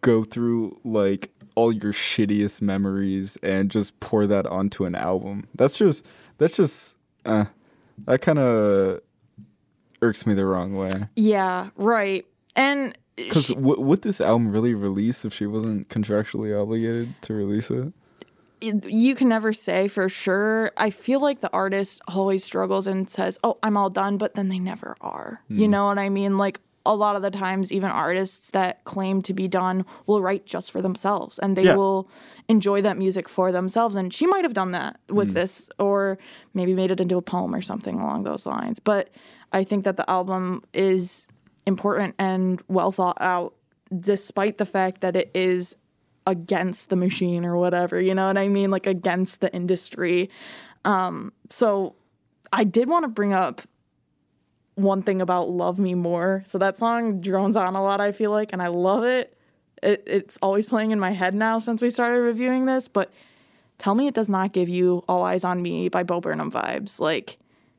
[0.00, 5.46] go through like all your shittiest memories and just pour that onto an album.
[5.54, 6.04] That's just
[6.38, 7.46] that's just uh
[8.06, 9.00] that kind of
[10.00, 11.08] irks me the wrong way.
[11.16, 12.26] Yeah, right.
[12.56, 17.70] And Because w- would this album really release if she wasn't contractually obligated to release
[17.70, 17.92] it?
[18.62, 20.72] You can never say for sure.
[20.76, 24.48] I feel like the artist always struggles and says, "Oh, I'm all done," but then
[24.48, 25.42] they never are.
[25.48, 25.70] You hmm.
[25.70, 26.38] know what I mean?
[26.38, 30.46] Like a lot of the times even artists that claim to be done will write
[30.46, 31.76] just for themselves and they Yeah.
[31.76, 32.08] will
[32.48, 35.34] enjoy that music for themselves and she might have done that with hmm.
[35.34, 36.18] this or
[36.54, 38.80] maybe made it into a poem or something along those lines.
[38.80, 39.10] But
[39.52, 41.26] I think that the album is
[41.66, 43.54] important and well thought out
[44.00, 45.76] despite the fact that it is
[46.26, 48.70] against the machine or whatever, you know what I mean?
[48.70, 50.30] Like against the industry.
[50.84, 51.94] Um, so
[52.52, 53.62] I did want to bring up
[54.74, 56.42] one thing about Love Me More.
[56.46, 59.36] So that song drones on a lot, I feel like, and I love it.
[59.82, 63.12] it it's always playing in my head now since we started reviewing this, but
[63.78, 67.00] tell me it does not give you All Eyes on Me by Bo Burnham vibes.
[67.00, 67.38] Like,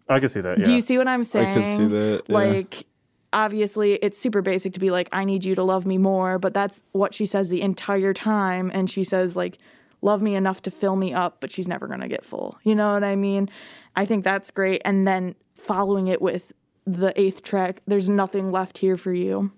[0.09, 0.59] I can see that.
[0.59, 0.65] Yeah.
[0.65, 1.47] do you see what I'm saying?
[1.47, 1.77] I saying?
[1.77, 2.23] could see that.
[2.27, 2.35] yeah.
[2.35, 2.85] Like,
[3.33, 6.53] obviously, it's super basic to be like, I need you to love me more, but
[6.53, 8.71] that's what she says the entire time.
[8.73, 9.57] And she says, like,
[10.01, 12.57] love me enough to fill me up, but she's never going to get full.
[12.63, 13.49] You know what I mean?
[13.95, 14.81] I think that's great.
[14.85, 16.53] And then following it with
[16.85, 19.51] the eighth track, There's Nothing Left Here for You.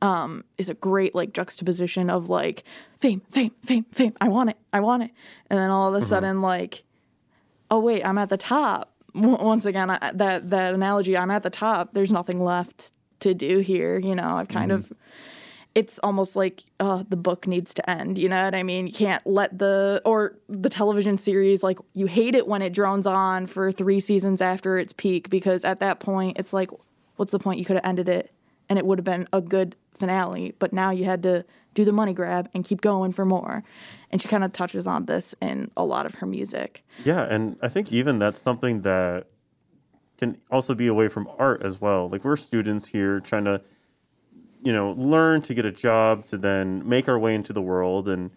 [0.00, 2.64] Um, is a great like juxtaposition of like
[2.98, 4.14] fame, fame, fame, fame.
[4.22, 5.10] I want it, I want it,
[5.50, 6.84] and then all of a sudden like
[7.72, 8.91] oh wait, I'm at the top.
[9.14, 11.92] Once again, I, that that analogy, I'm at the top.
[11.92, 13.98] There's nothing left to do here.
[13.98, 14.92] You know, I've kind of.
[15.74, 18.18] It's almost like uh, the book needs to end.
[18.18, 18.86] You know what I mean?
[18.86, 23.06] You can't let the or the television series like you hate it when it drones
[23.06, 26.70] on for three seasons after its peak because at that point it's like,
[27.16, 27.58] what's the point?
[27.58, 28.34] You could have ended it
[28.68, 30.54] and it would have been a good finale.
[30.58, 31.44] But now you had to
[31.74, 33.64] do the money grab and keep going for more.
[34.10, 36.84] And she kind of touches on this in a lot of her music.
[37.04, 39.26] Yeah, and I think even that's something that
[40.18, 42.08] can also be away from art as well.
[42.08, 43.60] Like we're students here trying to,
[44.62, 48.08] you know, learn to get a job to then make our way into the world
[48.08, 48.30] and,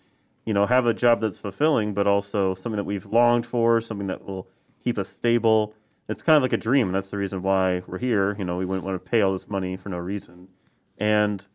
[0.45, 4.07] you know, have a job that's fulfilling, but also something that we've longed for, something
[4.07, 4.47] that will
[4.83, 5.75] keep us stable.
[6.07, 6.91] It's kind of like a dream.
[6.91, 8.35] That's the reason why we're here.
[8.37, 10.47] You know, we wouldn't want to pay all this money for no reason.
[10.97, 11.45] And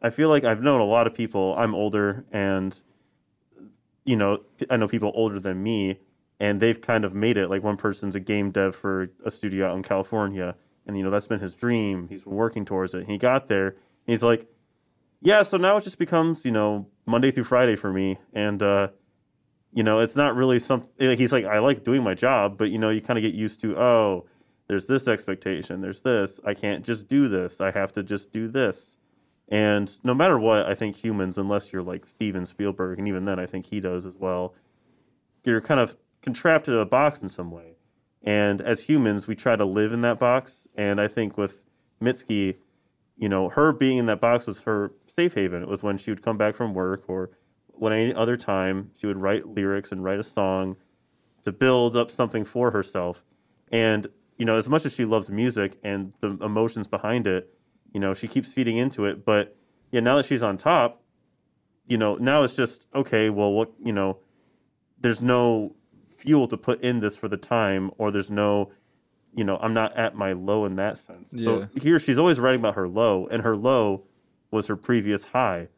[0.00, 1.54] I feel like I've known a lot of people.
[1.56, 2.78] I'm older and
[4.08, 4.40] you know,
[4.70, 6.00] I know people older than me,
[6.40, 7.50] and they've kind of made it.
[7.50, 10.54] Like one person's a game dev for a studio out in California,
[10.86, 12.08] and you know that's been his dream.
[12.08, 13.06] He's been working towards it.
[13.06, 13.76] He got there.
[14.06, 14.46] He's like,
[15.20, 15.42] yeah.
[15.42, 18.88] So now it just becomes you know Monday through Friday for me, and uh,
[19.74, 20.88] you know it's not really some.
[20.98, 23.34] like, He's like, I like doing my job, but you know you kind of get
[23.34, 24.26] used to oh,
[24.68, 26.40] there's this expectation, there's this.
[26.46, 27.60] I can't just do this.
[27.60, 28.96] I have to just do this.
[29.48, 33.38] And no matter what, I think humans, unless you're like Steven Spielberg, and even then
[33.38, 34.54] I think he does as well,
[35.44, 37.76] you're kind of contrapted to a box in some way.
[38.22, 40.68] And as humans, we try to live in that box.
[40.76, 41.60] And I think with
[42.02, 42.56] Mitski,
[43.16, 45.62] you know, her being in that box was her safe haven.
[45.62, 47.30] It was when she would come back from work or
[47.68, 50.76] when any other time she would write lyrics and write a song
[51.44, 53.24] to build up something for herself.
[53.70, 57.54] And, you know, as much as she loves music and the emotions behind it,
[57.92, 59.24] you know, she keeps feeding into it.
[59.24, 59.56] But
[59.90, 61.02] yeah, now that she's on top,
[61.86, 64.18] you know, now it's just, okay, well, what, you know,
[65.00, 65.74] there's no
[66.16, 68.70] fuel to put in this for the time, or there's no,
[69.34, 71.30] you know, I'm not at my low in that sense.
[71.44, 74.04] So here she's always writing about her low, and her low
[74.50, 75.68] was her previous high.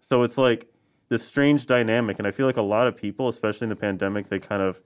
[0.00, 0.66] So it's like
[1.08, 2.18] this strange dynamic.
[2.18, 4.80] And I feel like a lot of people, especially in the pandemic, they kind of,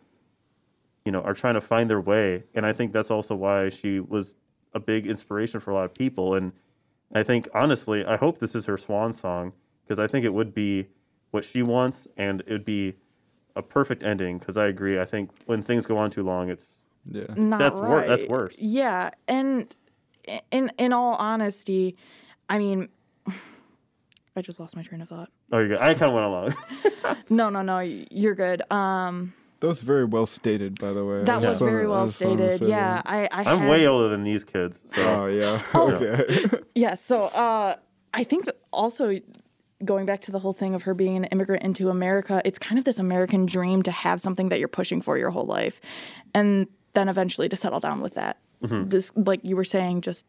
[1.04, 2.44] you know, are trying to find their way.
[2.54, 4.36] And I think that's also why she was
[4.72, 6.34] a big inspiration for a lot of people.
[6.34, 6.52] And
[7.12, 9.52] I think, honestly, I hope this is her swan song
[9.84, 10.86] because I think it would be
[11.30, 12.94] what she wants and it would be
[13.56, 14.98] a perfect ending because I agree.
[15.00, 17.24] I think when things go on too long, it's yeah.
[17.36, 18.08] not That's wor- right.
[18.08, 18.56] that's worse.
[18.58, 19.74] Yeah, and
[20.50, 21.96] in in all honesty,
[22.48, 22.88] I mean,
[24.36, 25.30] I just lost my train of thought.
[25.52, 25.78] oh, you're good.
[25.78, 26.54] I kind of went along.
[27.28, 28.62] No, no, no, you're good.
[28.72, 31.20] Um, That was very well stated, by the way.
[31.20, 32.60] I that was just very well just stated.
[32.62, 33.00] Yeah.
[33.04, 34.82] I, I I'm had, way older than these kids.
[34.94, 35.62] So Oh yeah.
[35.74, 35.92] Oh.
[35.92, 36.44] okay.
[36.74, 37.76] Yeah, so uh,
[38.12, 39.20] I think also
[39.84, 42.78] going back to the whole thing of her being an immigrant into America, it's kind
[42.78, 45.80] of this American dream to have something that you're pushing for your whole life,
[46.34, 48.38] and then eventually to settle down with that.
[48.88, 50.24] This, like you were saying, just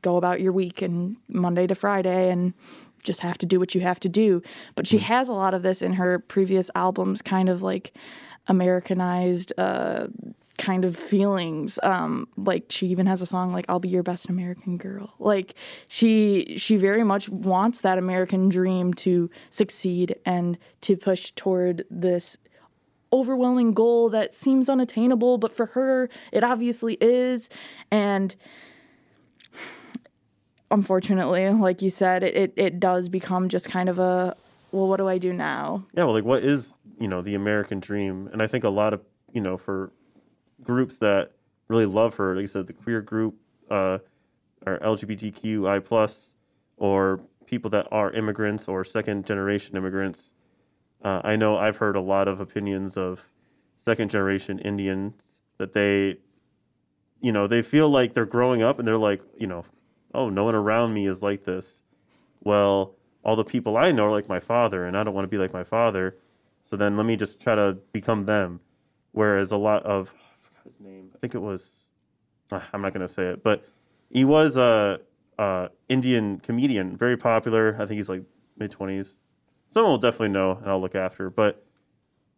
[0.00, 2.54] go about your week and Monday to Friday and
[3.02, 4.42] just have to do what you have to do.
[4.74, 7.92] But she has a lot of this in her previous albums, kind of like
[8.46, 10.08] Americanized uh,
[10.58, 11.78] kind of feelings.
[11.82, 15.54] Um, like she even has a song like "I'll be your best American girl." Like
[15.88, 22.36] she she very much wants that American dream to succeed and to push toward this
[23.12, 27.48] overwhelming goal that seems unattainable, but for her it obviously is.
[27.90, 28.34] And
[30.70, 34.36] unfortunately, like you said, it, it, it does become just kind of a
[34.72, 35.86] well, what do I do now?
[35.94, 38.28] Yeah, well, like what is you know the American dream?
[38.32, 39.00] And I think a lot of
[39.32, 39.92] you know for
[40.62, 41.32] groups that
[41.68, 43.34] really love her, like you said, the queer group,
[43.70, 43.98] uh,
[44.66, 46.20] or LGBTQI plus,
[46.76, 50.32] or people that are immigrants or second generation immigrants.
[51.02, 53.20] Uh, I know I've heard a lot of opinions of
[53.76, 55.14] second generation Indians
[55.58, 56.16] that they,
[57.20, 59.64] you know, they feel like they're growing up and they're like, you know,
[60.14, 61.80] oh, no one around me is like this.
[62.42, 65.30] Well, all the people I know are like my father, and I don't want to
[65.30, 66.16] be like my father.
[66.64, 68.60] So then let me just try to become them.
[69.12, 70.08] Whereas a lot of,
[70.42, 71.84] forgot his name, I think it was,
[72.50, 73.64] ah, I'm not going to say it, but
[74.10, 75.00] he was a,
[75.38, 77.76] a Indian comedian, very popular.
[77.78, 78.22] I think he's like
[78.58, 79.14] mid 20s.
[79.70, 81.30] Someone will definitely know, and I'll look after.
[81.30, 81.64] But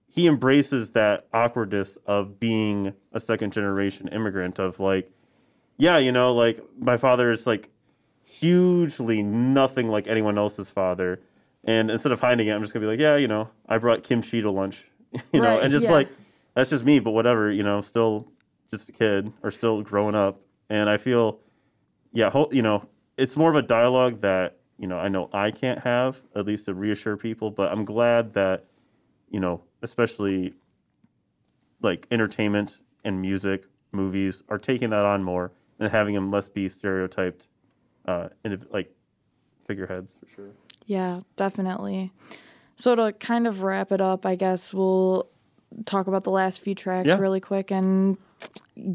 [0.09, 5.11] he embraces that awkwardness of being a second generation immigrant, of like,
[5.77, 7.69] yeah, you know, like my father is like
[8.25, 11.21] hugely nothing like anyone else's father.
[11.67, 14.03] And instead of hiding it, I'm just gonna be like, yeah, you know, I brought
[14.05, 14.85] kimchi to lunch,
[15.33, 15.93] you know, Right, and just yeah.
[15.93, 16.09] like
[16.55, 18.29] that's just me, but whatever, you know, still
[18.71, 20.41] just a kid or still growing up.
[20.71, 21.41] And I feel,
[22.13, 22.89] yeah, ho- you know,
[23.19, 26.67] it's more of a dialogue that you know I know I can't have at least
[26.67, 28.65] to reassure people, but I'm glad that
[29.31, 30.55] you know, especially
[31.83, 36.69] like entertainment and music, movies are taking that on more and having them less be
[36.69, 37.49] stereotyped,
[38.07, 38.91] uh, indiv- like
[39.67, 40.51] figureheads for sure.
[40.87, 42.13] Yeah, definitely.
[42.77, 45.29] So to kind of wrap it up, I guess we'll
[45.85, 47.19] talk about the last few tracks Yeah.
[47.19, 48.17] really quick and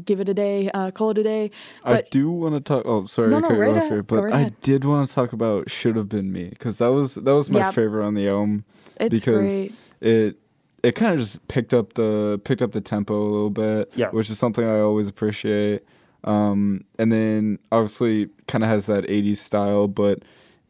[0.04, 1.50] give it a day, uh, call it a day.
[1.84, 2.84] I do want to talk.
[2.86, 3.90] Oh, sorry No, to no, cut you right off ahead.
[3.92, 6.88] here, but right I did want to talk about "Should Have Been Me" because that
[6.88, 7.74] was that was my Yep.
[7.74, 8.64] favorite on the album.
[9.00, 9.74] it's because great.
[10.00, 10.36] it
[10.84, 14.10] it kind of just picked up the picked up the tempo a little bit, Yeah.
[14.10, 15.82] which is something I always appreciate.
[16.24, 20.20] Um, and then obviously kind of has that '80s style, but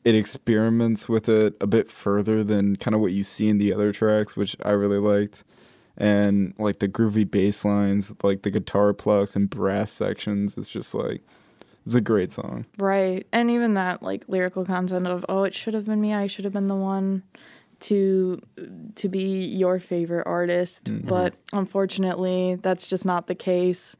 [0.04, 3.72] it experiments with it a bit further than kind of what you see in the
[3.72, 5.44] other tracks, which I really liked.
[5.96, 10.94] And like the groovy bass lines, like the guitar plucks and brass sections, it's just
[10.94, 11.22] like
[11.84, 12.64] it's a great song.
[12.78, 13.26] Right.
[13.32, 16.44] And even that like lyrical content of oh it should have been me, I should
[16.44, 17.22] have been the one
[17.80, 18.40] to
[18.96, 20.84] to be your favorite artist.
[20.84, 21.08] Mm-hmm.
[21.08, 23.96] But unfortunately, that's just not the case.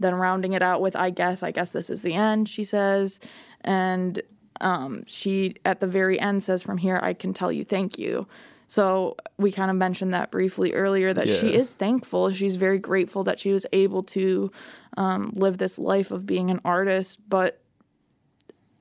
[0.00, 3.20] Then rounding it out with I guess, I guess this is the end, she says.
[3.60, 4.22] And
[4.60, 8.26] um she at the very end says from here I can tell you thank you.
[8.66, 12.32] So we kind of mentioned that briefly earlier that she is thankful.
[12.32, 14.50] She's very grateful that she was able to
[14.96, 17.60] um, live this life of being an artist, but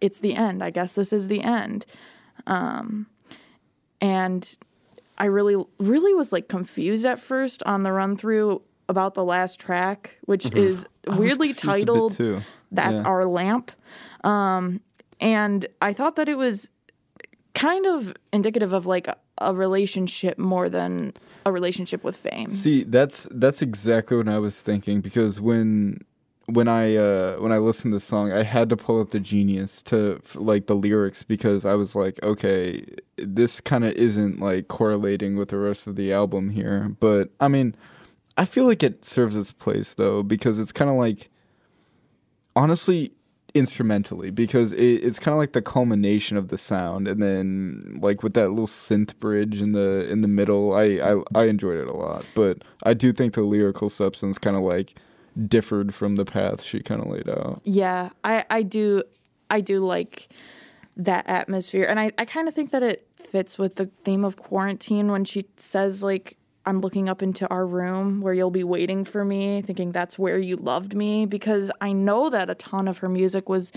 [0.01, 0.63] it's the end.
[0.63, 1.85] I guess this is the end.
[2.47, 3.07] Um,
[4.01, 4.57] and
[5.17, 9.59] I really, really was like confused at first on the run through about the last
[9.59, 12.43] track, which is I was weirdly confused a bit titled.
[12.71, 13.07] That's Yeah.
[13.07, 13.71] Our Lamp.
[14.23, 14.81] Um,
[15.23, 16.69] and I thought that it was
[17.55, 19.07] kind of indicative of like
[19.37, 21.13] a, relationship more than
[21.45, 22.53] a relationship with fame.
[22.53, 26.03] See, that's that's exactly what I was thinking because when
[26.47, 29.19] when I uh when I listened to the song, I had to pull up the
[29.19, 32.85] Genius to like the lyrics because I was like, okay,
[33.17, 36.95] this kind of isn't like correlating with the rest of the album here.
[36.99, 37.75] But I mean,
[38.37, 41.29] I feel like it serves its place though because it's kind of like
[42.55, 43.13] honestly
[43.53, 48.23] instrumentally because it, it's kind of like the culmination of the sound and then like
[48.23, 51.87] with that little synth bridge in the in the middle I, I i enjoyed it
[51.87, 54.95] a lot but i do think the lyrical substance kind of like
[55.47, 59.03] differed from the path she kind of laid out Yeah, I, I do
[59.49, 60.29] I do like
[60.97, 61.85] that atmosphere.
[61.85, 65.25] And I, I kind of think that it fits with the theme of quarantine when
[65.25, 69.61] she says like I'm looking up into our room where you'll be waiting for me,
[69.61, 73.49] thinking that's where you loved me because I know that a ton of her music
[73.49, 73.71] was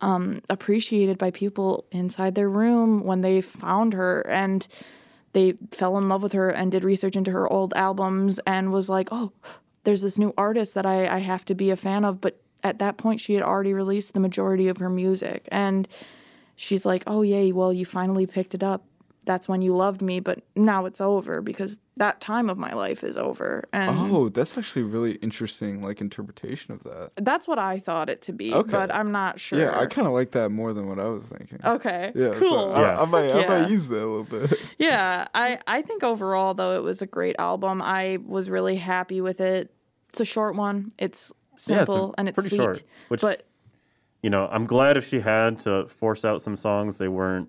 [0.00, 4.66] um, appreciated by people inside their room when they found her and
[5.32, 8.88] they fell in love with her and did research into her old albums and was
[8.88, 9.32] like, oh,
[9.84, 12.20] there's this new artist that I, I have to be a fan of.
[12.20, 15.48] But at that point, she had already released the majority of her music.
[15.50, 15.88] And
[16.56, 18.84] she's like, oh, yay, well, you finally picked it up.
[19.24, 23.04] That's when you loved me, but now it's over because that time of my life
[23.04, 23.64] is over.
[23.72, 27.10] And Oh, that's actually really interesting, like interpretation of that.
[27.16, 28.70] that's what I thought it to be, Okay.
[28.70, 29.58] but I'm not sure.
[29.60, 31.60] Yeah, I kind of like that more than what I was thinking.
[31.64, 32.12] Okay.
[32.14, 32.48] Yeah, cool.
[32.50, 33.00] so I, Yeah.
[33.00, 34.58] I might, I might use that a little bit.
[34.78, 37.80] Yeah, I I think overall though it was a great album.
[37.82, 39.72] I was really happy with it.
[40.08, 40.92] It's a short one.
[40.98, 42.64] It's simple Yeah, it's simple and it's pretty sweet.
[42.64, 43.44] short, which- but
[44.22, 47.48] You know, I'm glad if she had to force out some songs, they weren't,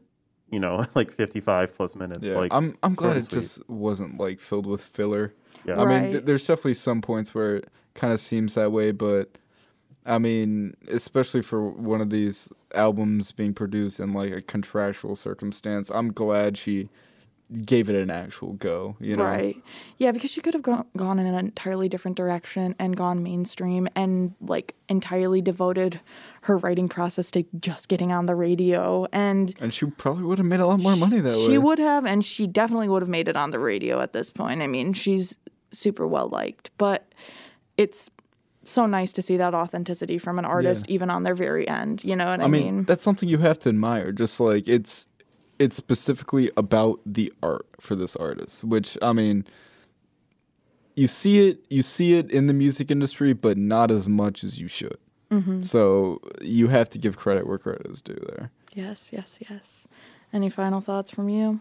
[0.53, 2.21] you know, like 55 plus minutes.
[2.21, 3.39] Yeah, like I'm, I'm glad it sweet.
[3.41, 5.33] just wasn't like filled with filler.
[5.65, 5.81] Yeah.
[5.81, 9.37] I mean, th- there's definitely some points where it kind of seems that way, but
[10.05, 15.89] I mean, especially for one of these albums being produced in like a contractual circumstance,
[15.89, 16.89] I'm glad she
[17.65, 18.95] gave it an actual go.
[18.99, 19.55] You know, right.
[19.97, 23.87] Yeah, because she could have gone, gone in an entirely different direction and gone mainstream
[23.95, 25.99] and like entirely devoted
[26.41, 30.47] her writing process to just getting on the radio and and she probably would have
[30.47, 31.45] made a lot more money that way.
[31.45, 34.29] She would have, and she definitely would have made it on the radio at this
[34.29, 34.61] point.
[34.61, 35.37] I mean, she's
[35.71, 37.13] super well liked, but
[37.77, 38.09] it's
[38.63, 42.03] so nice to see that authenticity from an artist, even on their very end.
[42.03, 44.11] You know what I, I mean, that's something you have to admire.
[44.11, 45.05] Just like it's
[45.59, 49.45] it's specifically about the art for this artist, which I mean
[50.95, 54.59] you see it you see it in the music industry, but not as much as
[54.59, 54.97] you should.
[55.31, 55.63] Mm-hmm.
[55.63, 58.51] So you have to give credit where credit is due there.
[58.73, 59.81] yes, yes, yes.
[60.31, 61.59] Any final thoughts from you?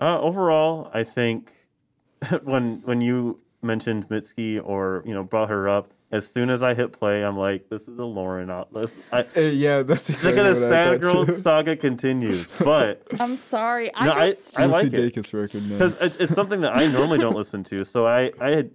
[0.00, 1.52] Uh, overall, I think
[2.42, 6.74] when when you mentioned Mitski or you know brought her up, as soon as I
[6.74, 8.48] hit play, I'm like, this is a Lauren.
[8.48, 8.94] Atlas.
[9.12, 13.36] I, Uh, yeah, that's it's exactly like what the sad girl saga continues, but I'm
[13.36, 13.92] sorry.
[13.96, 15.32] I No, just I like Lucy it.
[15.32, 17.82] Record, because it's, it's something that I normally don't listen to.
[17.84, 18.70] So I I had,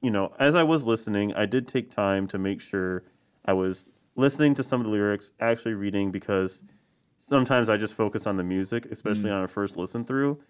[0.00, 3.02] you know, as I was listening, I did take time to make sure
[3.44, 6.62] I was listening to some of the lyrics, actually reading because
[7.28, 10.40] sometimes I just focus on the music, especially on a first listen through.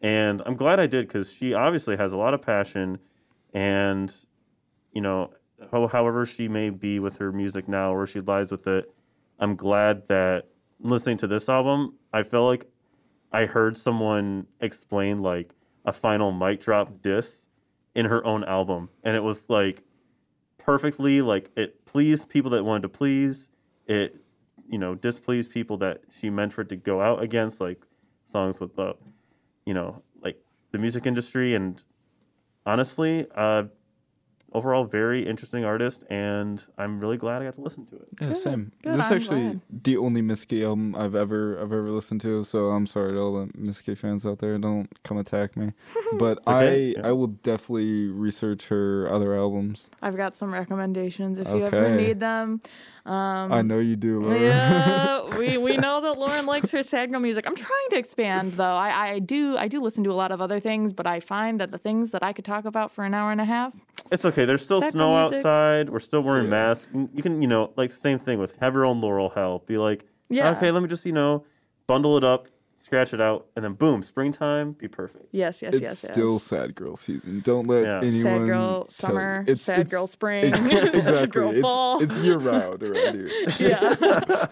[0.00, 2.98] And I'm glad I did because she obviously has a lot of passion,
[3.52, 4.14] and
[4.94, 5.30] you know,
[5.70, 8.90] ho- however she may be with her music now, where she lies with it,
[9.38, 10.48] I'm glad that
[10.80, 12.66] listening to this album, I felt like
[13.32, 15.52] I heard someone explain like
[15.84, 17.46] a final mic drop diss
[17.94, 19.82] in her own album, and it was like
[20.58, 23.48] perfectly like it pleased people that wanted to please.
[23.86, 24.16] It
[24.68, 27.84] you know displeased people that she meant for it to go out against, like
[28.30, 28.94] songs with the
[29.66, 30.38] you know like
[30.72, 31.54] the music industry.
[31.54, 31.82] And
[32.66, 33.64] honestly, uh,
[34.54, 38.06] overall, very interesting artist, and I'm really glad I got to listen to it.
[38.20, 38.72] Yeah, Good, same.
[38.82, 39.60] good, This is I'm actually glad.
[39.82, 42.44] the only Mitski album I've ever I've ever listened to.
[42.44, 44.56] So I'm sorry to all the Mitski fans out there.
[44.58, 45.72] Don't come attack me.
[46.18, 47.08] But okay, I yeah.
[47.08, 49.88] I will definitely research her other albums.
[50.00, 52.60] I've got some recommendations if you ever need them.
[53.06, 54.38] Um, I know you do, Laura.
[54.40, 57.46] Yeah, we, we know that Lauren likes her sad girl music.
[57.46, 58.76] I'm trying to expand though.
[58.76, 61.60] I, I do I do listen to a lot of other things, but I find
[61.60, 63.74] that the things that I could talk about for an hour and a half,
[64.12, 64.44] It's okay.
[64.44, 65.38] There's still Sad snow music.
[65.38, 65.88] outside.
[65.90, 66.86] We're still wearing masks.
[67.12, 69.60] You can, you know, like same thing with have your own Laurel Hell.
[69.66, 70.50] Be like, Yeah.
[70.50, 71.44] okay, let me just, you know,
[71.86, 72.48] bundle it up,
[72.94, 75.26] scratch it out, and then boom, springtime, be perfect.
[75.32, 76.12] yes, yes, It's yes, yes.
[76.12, 77.40] still sad girl season.
[77.44, 77.98] Don't let Yeah.
[77.98, 78.22] anyone.
[78.22, 81.00] sad girl tell you- summer, It's- sad it's- girl spring, exactly.
[81.02, 82.02] sad girl it's, fall.
[82.02, 83.30] It's year round around here.
[83.58, 84.46] yeah.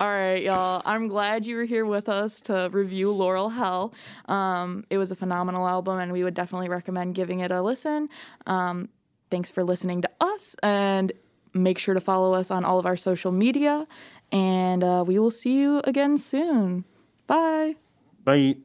[0.00, 0.80] All right, y'all.
[0.84, 3.92] I'm glad you were here with us to review Laurel Hell.
[4.26, 8.08] Um, it was a phenomenal album, and we would definitely recommend giving it a listen.
[8.46, 8.88] Um,
[9.30, 11.12] thanks for listening to us, and
[11.52, 13.86] make sure to follow us on all of our social media.
[14.32, 16.84] And uh, we will see you again soon.
[17.26, 17.76] Bye.
[18.24, 18.56] Bye.